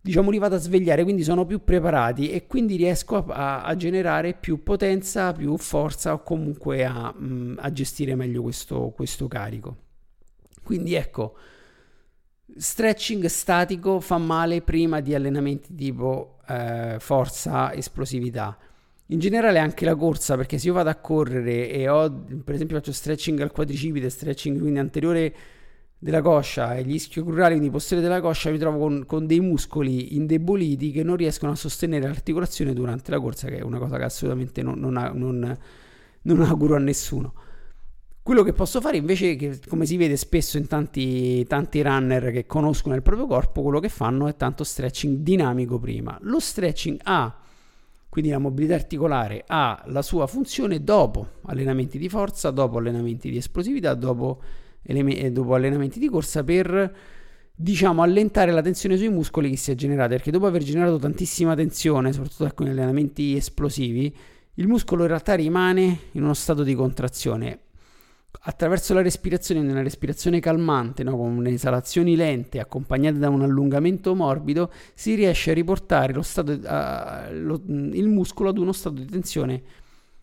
diciamo, 0.00 0.30
li 0.30 0.38
vado 0.38 0.54
a 0.54 0.58
svegliare, 0.58 1.02
quindi 1.02 1.22
sono 1.22 1.44
più 1.44 1.64
preparati 1.64 2.30
e 2.30 2.46
quindi 2.46 2.76
riesco 2.76 3.24
a, 3.26 3.62
a, 3.62 3.76
generare 3.76 4.34
più 4.34 4.62
potenza, 4.62 5.32
più 5.32 5.56
forza 5.56 6.12
o 6.12 6.22
comunque 6.22 6.84
a, 6.84 7.12
mh, 7.12 7.56
a 7.58 7.72
gestire 7.72 8.14
meglio 8.14 8.42
questo, 8.42 8.92
questo 8.94 9.26
carico. 9.26 9.76
Quindi 10.62 10.94
ecco, 10.94 11.36
Stretching 12.54 13.24
statico 13.26 14.00
fa 14.00 14.18
male 14.18 14.62
prima 14.62 15.00
di 15.00 15.14
allenamenti 15.14 15.74
tipo 15.74 16.38
eh, 16.48 16.96
forza, 16.98 17.72
esplosività. 17.72 18.56
In 19.06 19.18
generale 19.18 19.58
anche 19.58 19.84
la 19.84 19.94
corsa, 19.94 20.36
perché 20.36 20.58
se 20.58 20.68
io 20.68 20.72
vado 20.72 20.90
a 20.90 20.94
correre 20.94 21.70
e 21.70 21.88
ho, 21.88 22.10
per 22.44 22.54
esempio 22.54 22.76
faccio 22.76 22.92
stretching 22.92 23.40
al 23.40 23.52
quadricipite, 23.52 24.08
stretching 24.08 24.58
quindi 24.58 24.78
anteriore 24.78 25.34
della 25.98 26.20
coscia 26.20 26.74
e 26.74 26.82
gli 26.82 26.94
ischiocrurali, 26.94 27.52
quindi 27.52 27.70
posteriore 27.70 28.08
della 28.08 28.20
coscia, 28.20 28.50
mi 28.50 28.58
trovo 28.58 28.78
con, 28.78 29.04
con, 29.06 29.26
dei 29.26 29.40
muscoli 29.40 30.16
indeboliti 30.16 30.90
che 30.90 31.02
non 31.02 31.16
riescono 31.16 31.52
a 31.52 31.54
sostenere 31.54 32.06
l'articolazione 32.06 32.72
durante 32.72 33.10
la 33.10 33.20
corsa, 33.20 33.48
che 33.48 33.58
è 33.58 33.62
una 33.62 33.78
cosa 33.78 33.98
che 33.98 34.04
assolutamente 34.04 34.62
non, 34.62 34.78
non, 34.78 34.94
non, 35.14 35.58
non 36.22 36.42
auguro 36.42 36.74
a 36.74 36.78
nessuno. 36.78 37.34
Quello 38.24 38.44
che 38.44 38.52
posso 38.52 38.80
fare 38.80 38.98
invece, 38.98 39.34
che 39.34 39.58
come 39.66 39.84
si 39.84 39.96
vede 39.96 40.16
spesso 40.16 40.56
in 40.56 40.68
tanti, 40.68 41.44
tanti 41.46 41.82
runner 41.82 42.30
che 42.30 42.46
conoscono 42.46 42.94
il 42.94 43.02
proprio 43.02 43.26
corpo, 43.26 43.62
quello 43.62 43.80
che 43.80 43.88
fanno 43.88 44.28
è 44.28 44.36
tanto 44.36 44.62
stretching 44.62 45.18
dinamico 45.18 45.80
prima. 45.80 46.16
Lo 46.22 46.38
stretching 46.38 47.00
ha, 47.02 47.36
quindi 48.08 48.30
la 48.30 48.38
mobilità 48.38 48.74
articolare, 48.74 49.42
ha 49.44 49.82
la 49.86 50.02
sua 50.02 50.28
funzione 50.28 50.84
dopo 50.84 51.40
allenamenti 51.46 51.98
di 51.98 52.08
forza, 52.08 52.52
dopo 52.52 52.78
allenamenti 52.78 53.28
di 53.28 53.38
esplosività, 53.38 53.94
dopo, 53.94 54.40
ele- 54.84 55.32
dopo 55.32 55.56
allenamenti 55.56 55.98
di 55.98 56.08
corsa 56.08 56.44
per 56.44 56.94
diciamo 57.52 58.02
allentare 58.02 58.52
la 58.52 58.62
tensione 58.62 58.96
sui 58.96 59.08
muscoli 59.08 59.50
che 59.50 59.56
si 59.56 59.72
è 59.72 59.74
generata 59.74 60.10
perché 60.10 60.30
dopo 60.30 60.46
aver 60.46 60.62
generato 60.62 60.96
tantissima 60.96 61.54
tensione 61.54 62.12
soprattutto 62.12 62.50
con 62.54 62.66
allenamenti 62.66 63.36
esplosivi 63.36 64.16
il 64.54 64.66
muscolo 64.66 65.02
in 65.02 65.08
realtà 65.08 65.34
rimane 65.34 65.98
in 66.12 66.22
uno 66.22 66.32
stato 66.32 66.62
di 66.62 66.74
contrazione 66.74 67.58
attraverso 68.40 68.94
la 68.94 69.02
respirazione, 69.02 69.60
una 69.60 69.82
respirazione 69.82 70.40
calmante, 70.40 71.04
no? 71.04 71.16
con 71.16 71.46
esalazioni 71.46 72.16
lente 72.16 72.58
accompagnate 72.58 73.18
da 73.18 73.28
un 73.28 73.42
allungamento 73.42 74.14
morbido, 74.14 74.70
si 74.94 75.14
riesce 75.14 75.50
a 75.50 75.54
riportare 75.54 76.20
stato, 76.22 76.52
uh, 76.52 77.34
lo, 77.34 77.60
il 77.66 78.08
muscolo 78.08 78.48
ad 78.50 78.58
uno 78.58 78.72
stato 78.72 78.96
di 78.96 79.06
tensione, 79.06 79.62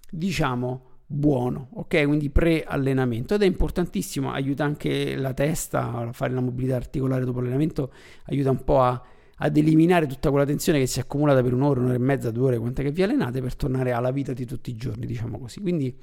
diciamo, 0.09 0.85
buono, 1.05 1.69
ok? 1.73 2.05
Quindi 2.05 2.29
pre-allenamento 2.29 3.35
ed 3.35 3.41
è 3.41 3.45
importantissimo, 3.45 4.31
aiuta 4.31 4.63
anche 4.63 5.15
la 5.15 5.33
testa 5.33 5.91
a 5.91 6.11
fare 6.11 6.33
la 6.33 6.41
mobilità 6.41 6.75
articolare 6.75 7.25
dopo 7.25 7.39
l'allenamento, 7.39 7.91
aiuta 8.25 8.51
un 8.51 8.63
po' 8.63 8.81
a, 8.81 9.01
ad 9.37 9.57
eliminare 9.57 10.05
tutta 10.07 10.29
quella 10.29 10.45
tensione 10.45 10.79
che 10.79 10.87
si 10.87 10.99
è 10.99 11.03
accumulata 11.03 11.41
per 11.41 11.53
un'ora, 11.53 11.79
un'ora 11.79 11.95
e 11.95 11.99
mezza, 11.99 12.31
due 12.31 12.47
ore, 12.47 12.59
quante 12.59 12.83
che 12.83 12.91
vi 12.91 13.01
allenate 13.01 13.41
per 13.41 13.55
tornare 13.55 13.91
alla 13.91 14.11
vita 14.11 14.33
di 14.33 14.45
tutti 14.45 14.69
i 14.69 14.75
giorni, 14.75 15.05
diciamo 15.05 15.39
così. 15.39 15.61
Quindi 15.61 15.95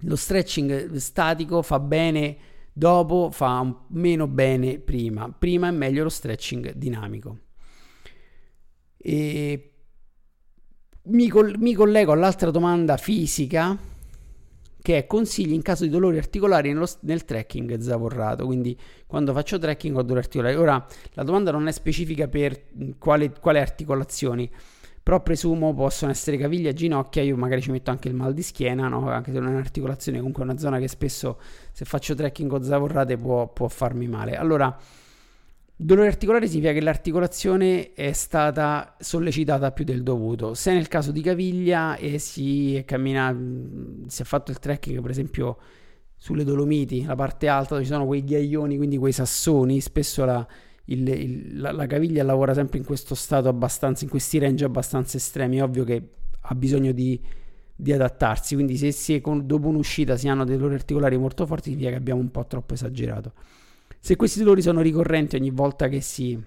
lo 0.00 0.16
stretching 0.16 0.94
statico 0.96 1.62
fa 1.62 1.78
bene 1.80 2.36
dopo, 2.72 3.30
fa 3.30 3.84
meno 3.88 4.26
bene 4.26 4.78
prima. 4.78 5.30
Prima 5.30 5.68
è 5.68 5.70
meglio 5.70 6.02
lo 6.02 6.08
stretching 6.08 6.72
dinamico. 6.74 7.38
E 8.98 9.70
mi, 11.02 11.28
coll- 11.28 11.56
mi 11.58 11.74
collego 11.74 12.12
all'altra 12.12 12.50
domanda 12.50 12.96
fisica 12.96 13.94
che 14.86 14.98
è 14.98 15.06
consigli 15.06 15.52
in 15.52 15.62
caso 15.62 15.82
di 15.82 15.90
dolori 15.90 16.16
articolari 16.16 16.72
nello, 16.72 16.88
nel 17.00 17.24
trekking 17.24 17.76
zavorrato, 17.80 18.46
quindi 18.46 18.78
quando 19.04 19.32
faccio 19.32 19.58
trekking 19.58 19.96
ho 19.96 20.02
dolori 20.02 20.20
articolari. 20.20 20.54
Ora 20.54 20.86
la 21.14 21.22
domanda 21.24 21.50
non 21.50 21.66
è 21.66 21.72
specifica 21.72 22.28
per 22.28 22.66
quale, 22.98 23.32
quale 23.40 23.58
articolazioni, 23.58 24.48
però 25.06 25.22
presumo 25.22 25.72
possono 25.72 26.10
essere 26.10 26.36
caviglia, 26.36 26.72
ginocchia, 26.72 27.22
io 27.22 27.36
magari 27.36 27.62
ci 27.62 27.70
metto 27.70 27.92
anche 27.92 28.08
il 28.08 28.14
mal 28.14 28.34
di 28.34 28.42
schiena, 28.42 28.88
no? 28.88 29.08
anche 29.08 29.30
se 29.30 29.38
non 29.38 29.50
è 29.50 29.52
un'articolazione, 29.52 30.18
comunque 30.18 30.42
è 30.42 30.46
una 30.46 30.58
zona 30.58 30.80
che 30.80 30.88
spesso 30.88 31.38
se 31.70 31.84
faccio 31.84 32.16
trekking 32.16 32.50
o 32.50 32.60
zavorrate 32.60 33.16
può, 33.16 33.46
può 33.46 33.68
farmi 33.68 34.08
male. 34.08 34.34
Allora, 34.34 34.76
dolore 35.76 36.08
articolare 36.08 36.48
significa 36.48 36.72
che 36.72 36.80
l'articolazione 36.80 37.92
è 37.92 38.10
stata 38.10 38.96
sollecitata 38.98 39.70
più 39.70 39.84
del 39.84 40.02
dovuto. 40.02 40.54
Se 40.54 40.72
nel 40.72 40.88
caso 40.88 41.12
di 41.12 41.20
caviglia 41.20 41.94
e 41.94 42.18
si, 42.18 42.82
cammina, 42.84 43.32
si 44.08 44.22
è 44.22 44.24
fatto 44.24 44.50
il 44.50 44.58
trekking, 44.58 45.00
per 45.00 45.10
esempio 45.12 45.56
sulle 46.16 46.42
Dolomiti, 46.42 47.04
la 47.04 47.14
parte 47.14 47.46
alta 47.46 47.74
dove 47.74 47.86
ci 47.86 47.92
sono 47.92 48.06
quei 48.06 48.24
ghiaioni, 48.24 48.76
quindi 48.76 48.98
quei 48.98 49.12
sassoni, 49.12 49.80
spesso 49.80 50.24
la, 50.24 50.44
il, 50.86 51.08
il, 51.08 51.60
la, 51.60 51.72
la, 51.72 51.86
caviglia 51.86 52.22
lavora 52.22 52.54
sempre 52.54 52.78
in 52.78 52.84
questo 52.84 53.14
stato 53.14 53.48
abbastanza, 53.48 54.04
in 54.04 54.10
questi 54.10 54.38
range 54.38 54.64
abbastanza 54.64 55.16
estremi, 55.16 55.58
è 55.58 55.62
ovvio 55.62 55.84
che 55.84 56.02
ha 56.40 56.54
bisogno 56.54 56.92
di, 56.92 57.20
di 57.74 57.92
adattarsi, 57.92 58.54
quindi 58.54 58.76
se, 58.76 58.92
se 58.92 59.20
con, 59.20 59.46
dopo 59.46 59.68
un'uscita 59.68 60.16
si 60.16 60.28
hanno 60.28 60.44
dei 60.44 60.56
dolori 60.56 60.74
articolari 60.74 61.16
molto 61.16 61.46
forti 61.46 61.70
significa 61.70 61.90
che 61.90 61.96
abbiamo 61.96 62.20
un 62.20 62.30
po' 62.30 62.46
troppo 62.46 62.74
esagerato. 62.74 63.32
Se 63.98 64.14
questi 64.14 64.38
dolori 64.40 64.62
sono 64.62 64.80
ricorrenti 64.80 65.36
ogni 65.36 65.50
volta 65.50 65.88
che 65.88 66.00
si, 66.00 66.40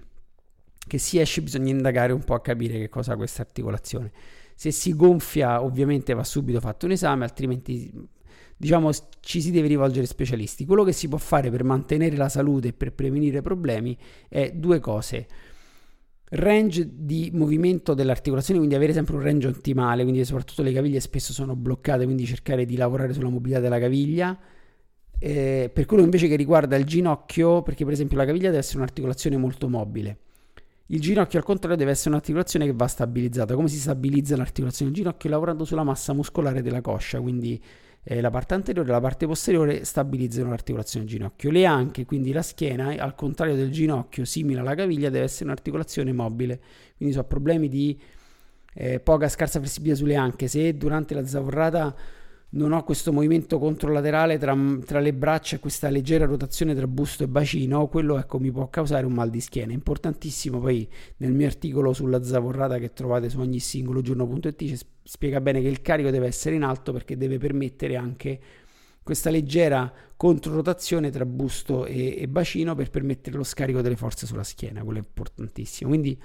che 0.86 0.98
si 0.98 1.18
esce 1.18 1.42
bisogna 1.42 1.70
indagare 1.70 2.12
un 2.12 2.24
po' 2.24 2.34
a 2.34 2.40
capire 2.40 2.78
che 2.78 2.88
cosa 2.88 3.12
ha 3.12 3.16
questa 3.16 3.42
articolazione. 3.42 4.10
Se 4.54 4.70
si 4.70 4.94
gonfia 4.94 5.62
ovviamente 5.62 6.14
va 6.14 6.24
subito 6.24 6.60
fatto 6.60 6.86
un 6.86 6.92
esame, 6.92 7.24
altrimenti 7.24 7.92
diciamo 8.60 8.90
ci 9.20 9.40
si 9.40 9.50
deve 9.50 9.68
rivolgere 9.68 10.04
specialisti. 10.04 10.66
Quello 10.66 10.84
che 10.84 10.92
si 10.92 11.08
può 11.08 11.16
fare 11.16 11.50
per 11.50 11.64
mantenere 11.64 12.14
la 12.16 12.28
salute 12.28 12.68
e 12.68 12.72
per 12.74 12.92
prevenire 12.92 13.40
problemi 13.40 13.96
è 14.28 14.52
due 14.54 14.78
cose. 14.80 15.26
Range 16.32 16.86
di 16.92 17.30
movimento 17.32 17.94
dell'articolazione, 17.94 18.58
quindi 18.58 18.76
avere 18.76 18.92
sempre 18.92 19.16
un 19.16 19.22
range 19.22 19.48
ottimale, 19.48 20.02
quindi 20.02 20.22
soprattutto 20.26 20.62
le 20.62 20.72
caviglie 20.72 21.00
spesso 21.00 21.32
sono 21.32 21.56
bloccate, 21.56 22.04
quindi 22.04 22.26
cercare 22.26 22.66
di 22.66 22.76
lavorare 22.76 23.14
sulla 23.14 23.30
mobilità 23.30 23.60
della 23.60 23.78
caviglia. 23.78 24.38
Eh, 25.18 25.70
per 25.72 25.86
quello 25.86 26.02
invece 26.02 26.28
che 26.28 26.36
riguarda 26.36 26.76
il 26.76 26.84
ginocchio, 26.84 27.62
perché 27.62 27.84
per 27.84 27.94
esempio 27.94 28.18
la 28.18 28.26
caviglia 28.26 28.48
deve 28.48 28.58
essere 28.58 28.76
un'articolazione 28.76 29.38
molto 29.38 29.70
mobile. 29.70 30.18
Il 30.86 31.00
ginocchio 31.00 31.38
al 31.38 31.44
contrario 31.46 31.78
deve 31.78 31.92
essere 31.92 32.10
un'articolazione 32.10 32.66
che 32.66 32.74
va 32.74 32.86
stabilizzata. 32.86 33.54
Come 33.54 33.68
si 33.68 33.78
stabilizza 33.78 34.36
l'articolazione 34.36 34.90
del 34.90 35.00
ginocchio? 35.00 35.30
Lavorando 35.30 35.64
sulla 35.64 35.84
massa 35.84 36.12
muscolare 36.12 36.60
della 36.60 36.82
coscia, 36.82 37.20
quindi 37.20 37.58
eh, 38.02 38.20
la 38.20 38.30
parte 38.30 38.54
anteriore 38.54 38.88
e 38.88 38.92
la 38.92 39.00
parte 39.00 39.26
posteriore 39.26 39.84
stabilizzano 39.84 40.50
l'articolazione 40.50 41.04
del 41.04 41.14
ginocchio. 41.14 41.50
Le 41.50 41.64
anche, 41.66 42.04
quindi 42.04 42.32
la 42.32 42.42
schiena, 42.42 42.94
al 42.98 43.14
contrario 43.14 43.54
del 43.54 43.70
ginocchio, 43.70 44.24
simile 44.24 44.60
alla 44.60 44.74
caviglia, 44.74 45.10
deve 45.10 45.24
essere 45.24 45.44
un'articolazione 45.44 46.12
mobile. 46.12 46.60
Quindi 46.96 47.14
so 47.14 47.24
problemi 47.24 47.68
di 47.68 47.98
eh, 48.74 49.00
poca 49.00 49.28
scarsa 49.28 49.58
flessibilità 49.58 49.96
sulle 49.98 50.16
anche. 50.16 50.48
Se 50.48 50.76
durante 50.76 51.14
la 51.14 51.26
zavorrata 51.26 51.94
non 52.52 52.72
ho 52.72 52.82
questo 52.82 53.12
movimento 53.12 53.58
controlaterale 53.58 54.36
tra, 54.38 54.56
tra, 54.84 54.98
le 54.98 55.12
braccia 55.12 55.56
e 55.56 55.58
questa 55.60 55.88
leggera 55.88 56.24
rotazione 56.24 56.74
tra 56.74 56.88
busto 56.88 57.22
e 57.22 57.28
bacino, 57.28 57.86
quello 57.86 58.18
ecco, 58.18 58.40
mi 58.40 58.50
può 58.50 58.68
causare 58.68 59.06
un 59.06 59.12
mal 59.12 59.30
di 59.30 59.40
schiena. 59.40 59.72
Importantissimo 59.72 60.58
poi 60.58 60.88
nel 61.18 61.32
mio 61.32 61.46
articolo 61.46 61.92
sulla 61.92 62.22
zavorrata 62.24 62.78
che 62.78 62.92
trovate 62.92 63.28
su 63.28 63.38
ogni 63.38 63.60
singolo 63.60 64.00
giorno.it 64.00 64.86
spiega 65.02 65.40
bene 65.40 65.60
che 65.60 65.68
il 65.68 65.80
carico 65.80 66.10
deve 66.10 66.26
essere 66.26 66.56
in 66.56 66.62
alto 66.62 66.92
perché 66.92 67.16
deve 67.16 67.38
permettere 67.38 67.96
anche 67.96 68.40
questa 69.02 69.30
leggera 69.30 69.92
controrotazione 70.16 71.10
tra 71.10 71.24
busto 71.24 71.86
e, 71.86 72.16
e 72.20 72.28
bacino 72.28 72.74
per 72.74 72.90
permettere 72.90 73.36
lo 73.36 73.44
scarico 73.44 73.80
delle 73.80 73.96
forze 73.96 74.26
sulla 74.26 74.44
schiena, 74.44 74.82
quello 74.82 74.98
è 74.98 75.02
importantissimo. 75.02 75.88
Quindi 75.88 76.20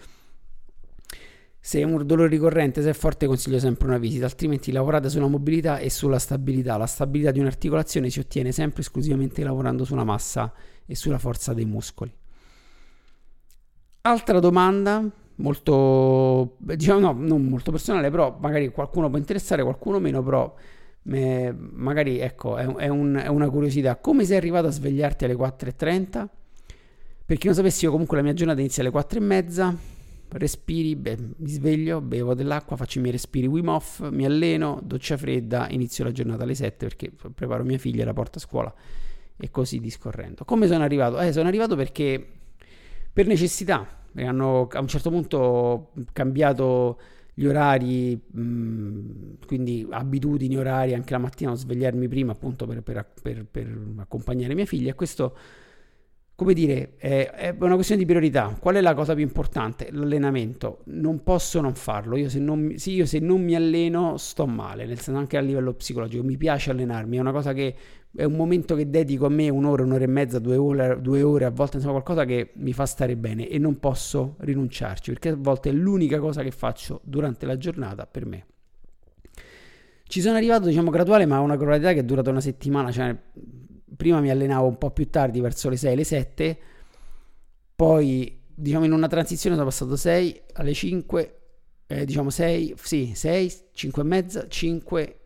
se 1.65 1.79
è 1.79 1.83
un 1.83 2.05
dolore 2.05 2.29
ricorrente, 2.29 2.83
se 2.83 2.91
è 2.91 2.93
forte, 2.93 3.25
consiglio 3.25 3.57
sempre 3.57 3.87
una 3.87 3.97
visita, 3.97 4.25
altrimenti 4.25 4.71
lavorate 4.71 5.09
sulla 5.09 5.25
mobilità 5.25 5.79
e 5.79 5.89
sulla 5.89 6.19
stabilità. 6.19 6.77
La 6.77 6.85
stabilità 6.85 7.31
di 7.31 7.39
un'articolazione 7.39 8.11
si 8.11 8.19
ottiene 8.19 8.51
sempre 8.51 8.81
esclusivamente 8.81 9.43
lavorando 9.43 9.83
sulla 9.83 10.03
massa 10.03 10.53
e 10.85 10.93
sulla 10.93 11.17
forza 11.17 11.55
dei 11.55 11.65
muscoli. 11.65 12.13
Altra 14.01 14.39
domanda, 14.39 15.09
molto, 15.37 16.55
diciamo 16.59 16.99
no, 16.99 17.13
non 17.17 17.45
molto 17.45 17.71
personale, 17.71 18.11
però 18.11 18.37
magari 18.39 18.69
qualcuno 18.69 19.09
può 19.09 19.17
interessare, 19.17 19.63
qualcuno 19.63 19.99
meno, 19.99 20.21
però 20.21 20.53
me, 21.01 21.51
magari 21.51 22.19
ecco, 22.19 22.57
è, 22.57 22.67
è, 22.75 22.89
un, 22.89 23.15
è, 23.15 23.27
una 23.27 23.49
curiosità. 23.49 23.95
Come 23.95 24.23
sei 24.23 24.37
arrivato 24.37 24.67
a 24.67 24.71
svegliarti 24.71 25.25
alle 25.25 25.35
4.30? 25.35 26.27
Per 27.25 27.37
chi 27.39 27.47
non 27.47 27.55
sapesse, 27.55 27.85
io 27.85 27.91
comunque 27.91 28.17
la 28.17 28.21
mia 28.21 28.33
giornata 28.33 28.59
inizia 28.59 28.83
alle 28.83 28.91
4.30 28.91 29.94
respiri, 30.29 30.95
beh, 30.95 31.17
mi 31.37 31.49
sveglio, 31.49 32.01
bevo 32.01 32.33
dell'acqua, 32.33 32.75
faccio 32.75 32.97
i 32.97 33.01
miei 33.01 33.13
respiri 33.13 33.47
Wim 33.47 33.67
Hof, 33.67 34.09
mi 34.09 34.25
alleno, 34.25 34.79
doccia 34.83 35.17
fredda, 35.17 35.67
inizio 35.69 36.03
la 36.03 36.11
giornata 36.11 36.43
alle 36.43 36.55
7 36.55 36.85
perché 36.85 37.11
preparo 37.33 37.63
mia 37.63 37.77
figlia 37.77 38.01
e 38.01 38.05
la 38.05 38.13
porto 38.13 38.37
a 38.37 38.41
scuola 38.41 38.73
e 39.37 39.49
così 39.49 39.79
discorrendo. 39.79 40.45
Come 40.45 40.67
sono 40.67 40.83
arrivato? 40.83 41.19
Eh, 41.19 41.31
sono 41.31 41.47
arrivato 41.47 41.75
perché 41.75 42.25
per 43.11 43.27
necessità, 43.27 44.03
hanno 44.15 44.67
a 44.71 44.79
un 44.79 44.87
certo 44.87 45.09
punto 45.09 45.91
cambiato 46.11 46.99
gli 47.33 47.45
orari, 47.45 48.15
mh, 48.15 49.45
quindi 49.45 49.85
abitudini, 49.89 50.55
orari, 50.57 50.93
anche 50.93 51.11
la 51.11 51.19
mattina 51.19 51.49
non 51.49 51.59
svegliarmi 51.59 52.07
prima 52.07 52.31
appunto 52.31 52.65
per, 52.65 52.81
per, 52.81 53.05
per, 53.21 53.45
per 53.49 53.77
accompagnare 53.97 54.53
mia 54.53 54.65
figlia 54.65 54.91
e 54.91 54.95
questo 54.95 55.35
come 56.35 56.53
dire, 56.53 56.95
è, 56.97 57.29
è, 57.31 57.55
una 57.59 57.75
questione 57.75 58.01
di 58.01 58.07
priorità. 58.07 58.55
Qual 58.59 58.75
è 58.75 58.81
la 58.81 58.93
cosa 58.93 59.13
più 59.13 59.23
importante? 59.23 59.87
L'allenamento. 59.91 60.81
Non 60.85 61.23
posso 61.23 61.61
non 61.61 61.75
farlo. 61.75 62.17
Io 62.17 62.27
se 62.27 62.39
non, 62.39 62.73
sì, 62.75 62.91
io 62.91 63.05
se 63.05 63.19
non 63.19 63.41
mi 63.41 63.55
alleno 63.55 64.17
sto 64.17 64.45
male, 64.45 64.85
nel 64.85 64.99
senso 64.99 65.17
anche 65.19 65.37
a 65.37 65.41
livello 65.41 65.73
psicologico. 65.73 66.23
Mi 66.23 66.35
piace 66.35 66.71
allenarmi, 66.71 67.15
è 67.15 67.19
una 67.21 67.31
cosa 67.31 67.53
che 67.53 67.75
è 68.13 68.25
un 68.25 68.33
momento 68.33 68.75
che 68.75 68.89
dedico 68.89 69.25
a 69.25 69.29
me 69.29 69.47
un'ora, 69.47 69.83
un'ora 69.83 70.03
e 70.03 70.07
mezza, 70.07 70.39
due 70.39 70.57
ore, 70.57 70.99
due 71.01 71.21
ore 71.21 71.45
a 71.45 71.51
volte, 71.51 71.77
insomma 71.77 71.93
qualcosa 71.93 72.25
che 72.25 72.51
mi 72.55 72.73
fa 72.73 72.85
stare 72.85 73.15
bene 73.15 73.47
e 73.47 73.57
non 73.57 73.79
posso 73.79 74.35
rinunciarci 74.39 75.11
perché 75.11 75.29
a 75.29 75.35
volte 75.37 75.69
è 75.69 75.73
l'unica 75.73 76.19
cosa 76.19 76.41
che 76.41 76.51
faccio 76.51 76.99
durante 77.03 77.45
la 77.45 77.57
giornata 77.57 78.05
per 78.05 78.25
me. 78.25 78.45
Ci 80.07 80.21
sono 80.21 80.35
arrivato, 80.35 80.67
diciamo, 80.67 80.91
graduale, 80.91 81.25
ma 81.25 81.37
a 81.37 81.39
una 81.39 81.55
gradualità 81.55 81.93
che 81.93 81.99
è 81.99 82.03
durata 82.03 82.29
una 82.29 82.41
settimana, 82.41 82.91
cioè 82.91 83.15
prima 83.95 84.19
mi 84.19 84.29
allenavo 84.29 84.67
un 84.67 84.77
po' 84.77 84.91
più 84.91 85.09
tardi, 85.09 85.39
verso 85.39 85.69
le 85.69 85.77
6, 85.77 85.95
le 85.95 86.03
7, 86.03 86.59
poi 87.75 88.41
diciamo 88.53 88.85
in 88.85 88.93
una 88.93 89.07
transizione 89.07 89.55
sono 89.55 89.67
passato 89.67 89.95
6 89.95 90.41
alle 90.53 90.73
5, 90.73 91.39
eh, 91.87 92.05
diciamo 92.05 92.29
6, 92.29 92.75
sì, 92.81 93.11
6, 93.13 93.53
5 93.73 94.01
e 94.01 94.05
mezza, 94.05 94.47
5, 94.47 95.19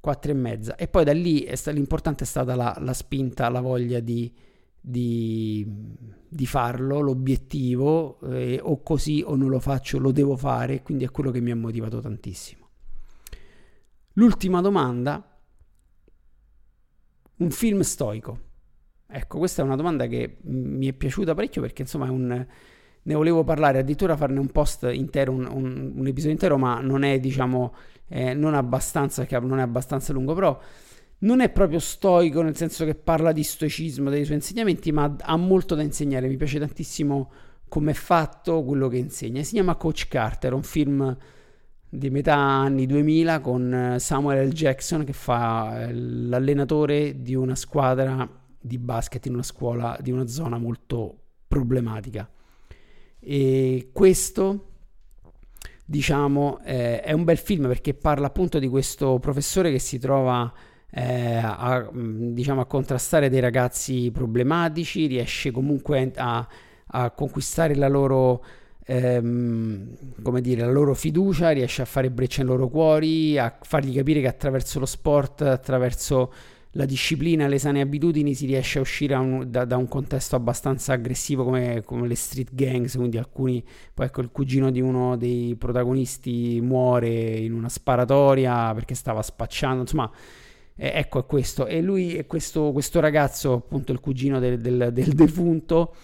4 0.00 0.30
e 0.30 0.34
mezza 0.34 0.76
e 0.76 0.88
poi 0.88 1.04
da 1.04 1.12
lì 1.12 1.42
è 1.42 1.54
sta, 1.54 1.70
l'importante 1.70 2.24
è 2.24 2.26
stata 2.26 2.54
la, 2.54 2.76
la, 2.80 2.94
spinta, 2.94 3.48
la 3.50 3.60
voglia 3.60 4.00
di, 4.00 4.32
di, 4.80 5.66
di 6.28 6.46
farlo, 6.46 7.00
l'obiettivo 7.00 8.18
eh, 8.22 8.58
o 8.62 8.82
così 8.82 9.22
o 9.24 9.36
non 9.36 9.50
lo 9.50 9.60
faccio, 9.60 9.98
lo 9.98 10.10
devo 10.10 10.36
fare, 10.36 10.82
quindi 10.82 11.04
è 11.04 11.10
quello 11.10 11.30
che 11.30 11.40
mi 11.40 11.50
ha 11.50 11.56
motivato 11.56 12.00
tantissimo. 12.00 12.68
L'ultima 14.14 14.60
domanda 14.60 15.29
un 17.40 17.50
film 17.50 17.80
stoico? 17.80 18.38
Ecco, 19.06 19.38
questa 19.38 19.62
è 19.62 19.64
una 19.64 19.76
domanda 19.76 20.06
che 20.06 20.38
mi 20.42 20.86
è 20.86 20.92
piaciuta 20.92 21.34
parecchio 21.34 21.60
perché 21.60 21.82
insomma 21.82 22.06
è 22.06 22.10
un, 22.10 22.46
ne 23.02 23.14
volevo 23.14 23.42
parlare, 23.44 23.78
addirittura 23.78 24.16
farne 24.16 24.38
un 24.38 24.50
post 24.50 24.88
intero, 24.92 25.32
un, 25.32 25.48
un, 25.50 25.92
un 25.96 26.06
episodio 26.06 26.32
intero, 26.32 26.58
ma 26.58 26.80
non 26.80 27.02
è 27.02 27.18
diciamo 27.18 27.74
eh, 28.08 28.34
non, 28.34 28.54
abbastanza, 28.54 29.26
non 29.40 29.58
è 29.58 29.62
abbastanza 29.62 30.12
lungo, 30.12 30.34
però 30.34 30.58
non 31.18 31.40
è 31.40 31.50
proprio 31.50 31.80
stoico 31.80 32.42
nel 32.42 32.56
senso 32.56 32.84
che 32.84 32.94
parla 32.94 33.32
di 33.32 33.42
stoicismo, 33.42 34.10
dei 34.10 34.24
suoi 34.24 34.36
insegnamenti, 34.36 34.92
ma 34.92 35.16
ha 35.20 35.36
molto 35.36 35.74
da 35.74 35.82
insegnare, 35.82 36.28
mi 36.28 36.36
piace 36.36 36.58
tantissimo 36.58 37.30
come 37.68 37.92
è 37.92 37.94
fatto 37.94 38.62
quello 38.64 38.88
che 38.88 38.96
insegna. 38.96 39.42
Si 39.42 39.54
chiama 39.54 39.76
Coach 39.76 40.08
Carter, 40.08 40.52
un 40.52 40.62
film 40.62 41.16
di 41.92 42.08
metà 42.08 42.36
anni 42.36 42.86
2000 42.86 43.40
con 43.40 43.74
eh, 43.74 43.98
Samuel 43.98 44.46
L. 44.46 44.52
Jackson 44.52 45.04
che 45.04 45.12
fa 45.12 45.88
eh, 45.88 45.92
l'allenatore 45.92 47.20
di 47.20 47.34
una 47.34 47.56
squadra 47.56 48.28
di 48.60 48.78
basket 48.78 49.26
in 49.26 49.34
una 49.34 49.42
scuola 49.42 49.98
di 50.00 50.12
una 50.12 50.28
zona 50.28 50.56
molto 50.56 51.16
problematica. 51.48 52.30
E 53.18 53.90
questo, 53.92 54.68
diciamo, 55.84 56.60
eh, 56.64 57.00
è 57.00 57.12
un 57.12 57.24
bel 57.24 57.38
film 57.38 57.66
perché 57.66 57.94
parla 57.94 58.28
appunto 58.28 58.60
di 58.60 58.68
questo 58.68 59.18
professore 59.18 59.72
che 59.72 59.80
si 59.80 59.98
trova 59.98 60.50
eh, 60.92 61.40
a, 61.42 61.90
diciamo, 61.92 62.60
a 62.60 62.66
contrastare 62.66 63.28
dei 63.28 63.40
ragazzi 63.40 64.10
problematici, 64.12 65.06
riesce 65.06 65.50
comunque 65.50 66.12
a, 66.14 66.46
a 66.86 67.10
conquistare 67.10 67.74
la 67.74 67.88
loro 67.88 68.44
ehm, 68.84 69.96
come 70.22 70.40
dire, 70.40 70.62
la 70.62 70.70
loro 70.70 70.94
fiducia, 70.94 71.50
riesce 71.50 71.82
a 71.82 71.86
fare 71.86 72.10
breccia 72.10 72.42
nei 72.42 72.50
loro 72.50 72.68
cuori, 72.68 73.38
a 73.38 73.56
fargli 73.62 73.94
capire 73.94 74.20
che 74.20 74.28
attraverso 74.28 74.78
lo 74.78 74.86
sport, 74.86 75.42
attraverso 75.42 76.32
la 76.74 76.84
disciplina, 76.84 77.48
le 77.48 77.58
sane 77.58 77.80
abitudini 77.80 78.32
si 78.32 78.46
riesce 78.46 78.78
a 78.78 78.82
uscire 78.82 79.14
un, 79.16 79.50
da, 79.50 79.64
da, 79.64 79.76
un 79.76 79.88
contesto 79.88 80.36
abbastanza 80.36 80.92
aggressivo 80.92 81.42
come, 81.42 81.82
come, 81.84 82.06
le 82.06 82.14
street 82.14 82.50
gangs, 82.52 82.94
quindi 82.94 83.18
alcuni, 83.18 83.64
poi 83.92 84.06
ecco 84.06 84.20
il 84.20 84.30
cugino 84.30 84.70
di 84.70 84.80
uno 84.80 85.16
dei 85.16 85.56
protagonisti 85.56 86.60
muore 86.62 87.08
in 87.08 87.54
una 87.54 87.68
sparatoria 87.68 88.72
perché 88.72 88.94
stava 88.94 89.20
spacciando, 89.20 89.80
insomma 89.80 90.10
eh, 90.76 90.92
ecco 90.94 91.18
è 91.18 91.26
questo, 91.26 91.66
e 91.66 91.82
lui 91.82 92.14
è 92.14 92.26
questo, 92.26 92.70
questo 92.70 93.00
ragazzo, 93.00 93.52
appunto 93.54 93.90
il 93.90 93.98
cugino 93.98 94.38
del, 94.38 94.60
del, 94.60 94.90
del 94.92 95.12
defunto, 95.12 95.94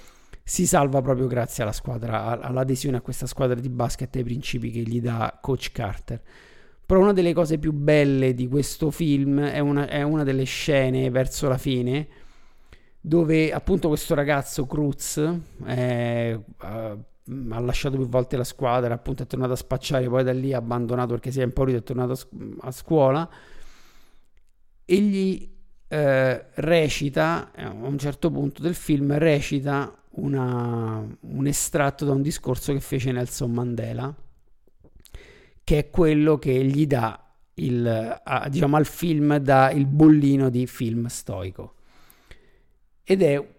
si 0.48 0.64
salva 0.64 1.02
proprio 1.02 1.26
grazie 1.26 1.64
alla 1.64 1.72
squadra, 1.72 2.40
all'adesione 2.40 2.98
a 2.98 3.00
questa 3.00 3.26
squadra 3.26 3.58
di 3.58 3.68
basket 3.68 4.14
e 4.14 4.20
ai 4.20 4.24
principi 4.24 4.70
che 4.70 4.82
gli 4.82 5.00
dà 5.00 5.36
coach 5.42 5.72
Carter. 5.72 6.22
Però 6.86 7.00
una 7.00 7.12
delle 7.12 7.32
cose 7.32 7.58
più 7.58 7.72
belle 7.72 8.32
di 8.32 8.46
questo 8.46 8.92
film 8.92 9.40
è 9.40 9.58
una, 9.58 9.88
è 9.88 10.02
una 10.02 10.22
delle 10.22 10.44
scene 10.44 11.10
verso 11.10 11.48
la 11.48 11.58
fine 11.58 12.06
dove 13.00 13.52
appunto 13.52 13.88
questo 13.88 14.14
ragazzo 14.14 14.66
Cruz 14.66 15.16
eh, 15.64 16.40
ha 16.58 16.96
lasciato 17.60 17.96
più 17.96 18.06
volte 18.06 18.36
la 18.36 18.44
squadra, 18.44 18.94
appunto 18.94 19.24
è 19.24 19.26
tornato 19.26 19.52
a 19.52 19.56
spacciare, 19.56 20.08
poi 20.08 20.22
da 20.22 20.32
lì 20.32 20.52
ha 20.52 20.58
abbandonato 20.58 21.14
perché 21.14 21.32
si 21.32 21.40
è 21.40 21.42
impaurito, 21.42 21.78
è 21.78 21.82
tornato 21.82 22.12
a, 22.12 22.68
a 22.68 22.70
scuola. 22.70 23.28
Egli 24.84 25.54
eh, 25.88 26.46
recita, 26.54 27.50
a 27.52 27.72
un 27.72 27.98
certo 27.98 28.30
punto 28.30 28.62
del 28.62 28.76
film, 28.76 29.18
recita 29.18 29.92
una, 30.16 31.06
un 31.20 31.46
estratto 31.46 32.04
da 32.04 32.12
un 32.12 32.22
discorso 32.22 32.72
che 32.72 32.80
fece 32.80 33.12
Nelson 33.12 33.50
Mandela, 33.50 34.14
che 35.64 35.78
è 35.78 35.90
quello 35.90 36.38
che 36.38 36.64
gli 36.64 36.86
dà 36.86 37.20
il, 37.54 38.20
a, 38.22 38.48
diciamo 38.48 38.76
al 38.76 38.86
film 38.86 39.36
dà 39.38 39.70
il 39.70 39.86
bollino 39.86 40.50
di 40.50 40.66
film 40.66 41.06
stoico. 41.06 41.74
Ed 43.02 43.22
è 43.22 43.54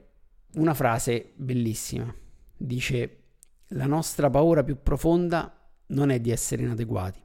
una 0.56 0.74
frase 0.74 1.34
bellissima. 1.36 2.14
Dice, 2.56 3.24
la 3.72 3.86
nostra 3.86 4.30
paura 4.30 4.64
più 4.64 4.82
profonda 4.82 5.70
non 5.88 6.10
è 6.10 6.20
di 6.20 6.32
essere 6.32 6.64
inadeguati. 6.64 7.22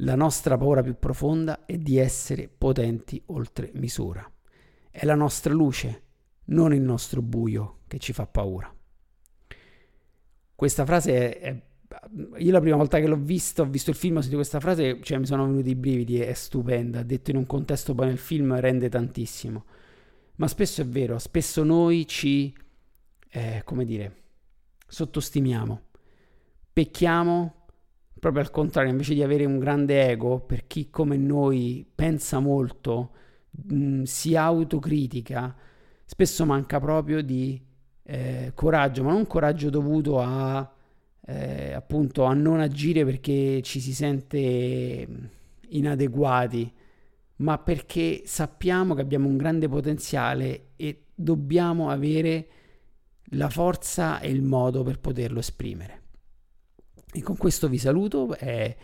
La 0.00 0.14
nostra 0.14 0.56
paura 0.56 0.82
più 0.82 0.96
profonda 0.98 1.64
è 1.64 1.76
di 1.76 1.98
essere 1.98 2.48
potenti 2.48 3.20
oltre 3.26 3.70
misura. 3.74 4.30
È 4.90 5.04
la 5.04 5.14
nostra 5.14 5.52
luce, 5.52 6.02
non 6.48 6.74
il 6.74 6.82
nostro 6.82 7.22
buio, 7.22 7.78
che 7.86 7.98
ci 7.98 8.12
fa 8.12 8.26
paura. 8.26 8.72
Questa 10.54 10.84
frase 10.84 11.38
è, 11.38 11.62
io 12.38 12.52
la 12.52 12.60
prima 12.60 12.76
volta 12.76 12.98
che 12.98 13.06
l'ho 13.06 13.16
visto, 13.16 13.62
ho 13.62 13.66
visto 13.66 13.90
il 13.90 13.96
film, 13.96 14.16
ho 14.16 14.20
sentito 14.20 14.40
questa 14.40 14.60
frase, 14.60 15.00
cioè 15.02 15.18
mi 15.18 15.26
sono 15.26 15.46
venuti 15.46 15.70
i 15.70 15.74
brividi, 15.74 16.20
è 16.20 16.32
stupenda, 16.32 17.02
detto 17.02 17.30
in 17.30 17.36
un 17.36 17.46
contesto 17.46 17.94
poi 17.94 18.06
nel 18.06 18.18
film 18.18 18.58
rende 18.58 18.88
tantissimo. 18.88 19.64
Ma 20.36 20.48
spesso 20.48 20.82
è 20.82 20.86
vero, 20.86 21.18
spesso 21.18 21.64
noi 21.64 22.06
ci, 22.06 22.54
eh, 23.30 23.62
come 23.64 23.84
dire, 23.84 24.16
sottostimiamo, 24.86 25.82
pecchiamo 26.72 27.54
proprio 28.18 28.42
al 28.42 28.50
contrario, 28.50 28.90
invece 28.90 29.14
di 29.14 29.22
avere 29.22 29.44
un 29.44 29.58
grande 29.58 30.08
ego, 30.08 30.40
per 30.40 30.66
chi 30.66 30.90
come 30.90 31.16
noi 31.16 31.86
pensa 31.94 32.40
molto, 32.40 33.12
mh, 33.50 34.02
si 34.02 34.36
autocritica, 34.36 35.56
spesso 36.08 36.46
manca 36.46 36.80
proprio 36.80 37.20
di 37.20 37.62
eh, 38.02 38.52
coraggio, 38.54 39.02
ma 39.02 39.12
non 39.12 39.26
coraggio 39.26 39.68
dovuto 39.68 40.20
a 40.20 40.72
eh, 41.26 41.74
appunto 41.74 42.24
a 42.24 42.32
non 42.32 42.60
agire 42.60 43.04
perché 43.04 43.60
ci 43.62 43.78
si 43.78 43.92
sente 43.92 45.06
inadeguati, 45.68 46.72
ma 47.36 47.58
perché 47.58 48.22
sappiamo 48.24 48.94
che 48.94 49.02
abbiamo 49.02 49.28
un 49.28 49.36
grande 49.36 49.68
potenziale 49.68 50.70
e 50.76 51.08
dobbiamo 51.14 51.90
avere 51.90 52.48
la 53.32 53.50
forza 53.50 54.18
e 54.20 54.30
il 54.30 54.40
modo 54.40 54.82
per 54.82 55.00
poterlo 55.00 55.40
esprimere. 55.40 56.02
E 57.12 57.20
con 57.20 57.36
questo 57.36 57.68
vi 57.68 57.76
saluto, 57.76 58.34
è, 58.34 58.74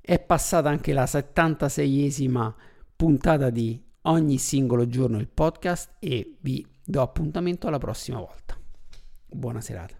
è 0.00 0.18
passata 0.18 0.70
anche 0.70 0.94
la 0.94 1.04
76esima 1.04 2.54
puntata 2.96 3.50
di 3.50 3.88
ogni 4.02 4.38
singolo 4.38 4.86
giorno 4.86 5.18
il 5.18 5.28
podcast 5.28 5.96
e 5.98 6.36
vi 6.40 6.66
do 6.90 7.00
appuntamento 7.00 7.68
alla 7.68 7.78
prossima 7.78 8.18
volta. 8.18 8.58
Buona 9.26 9.60
serata. 9.60 9.88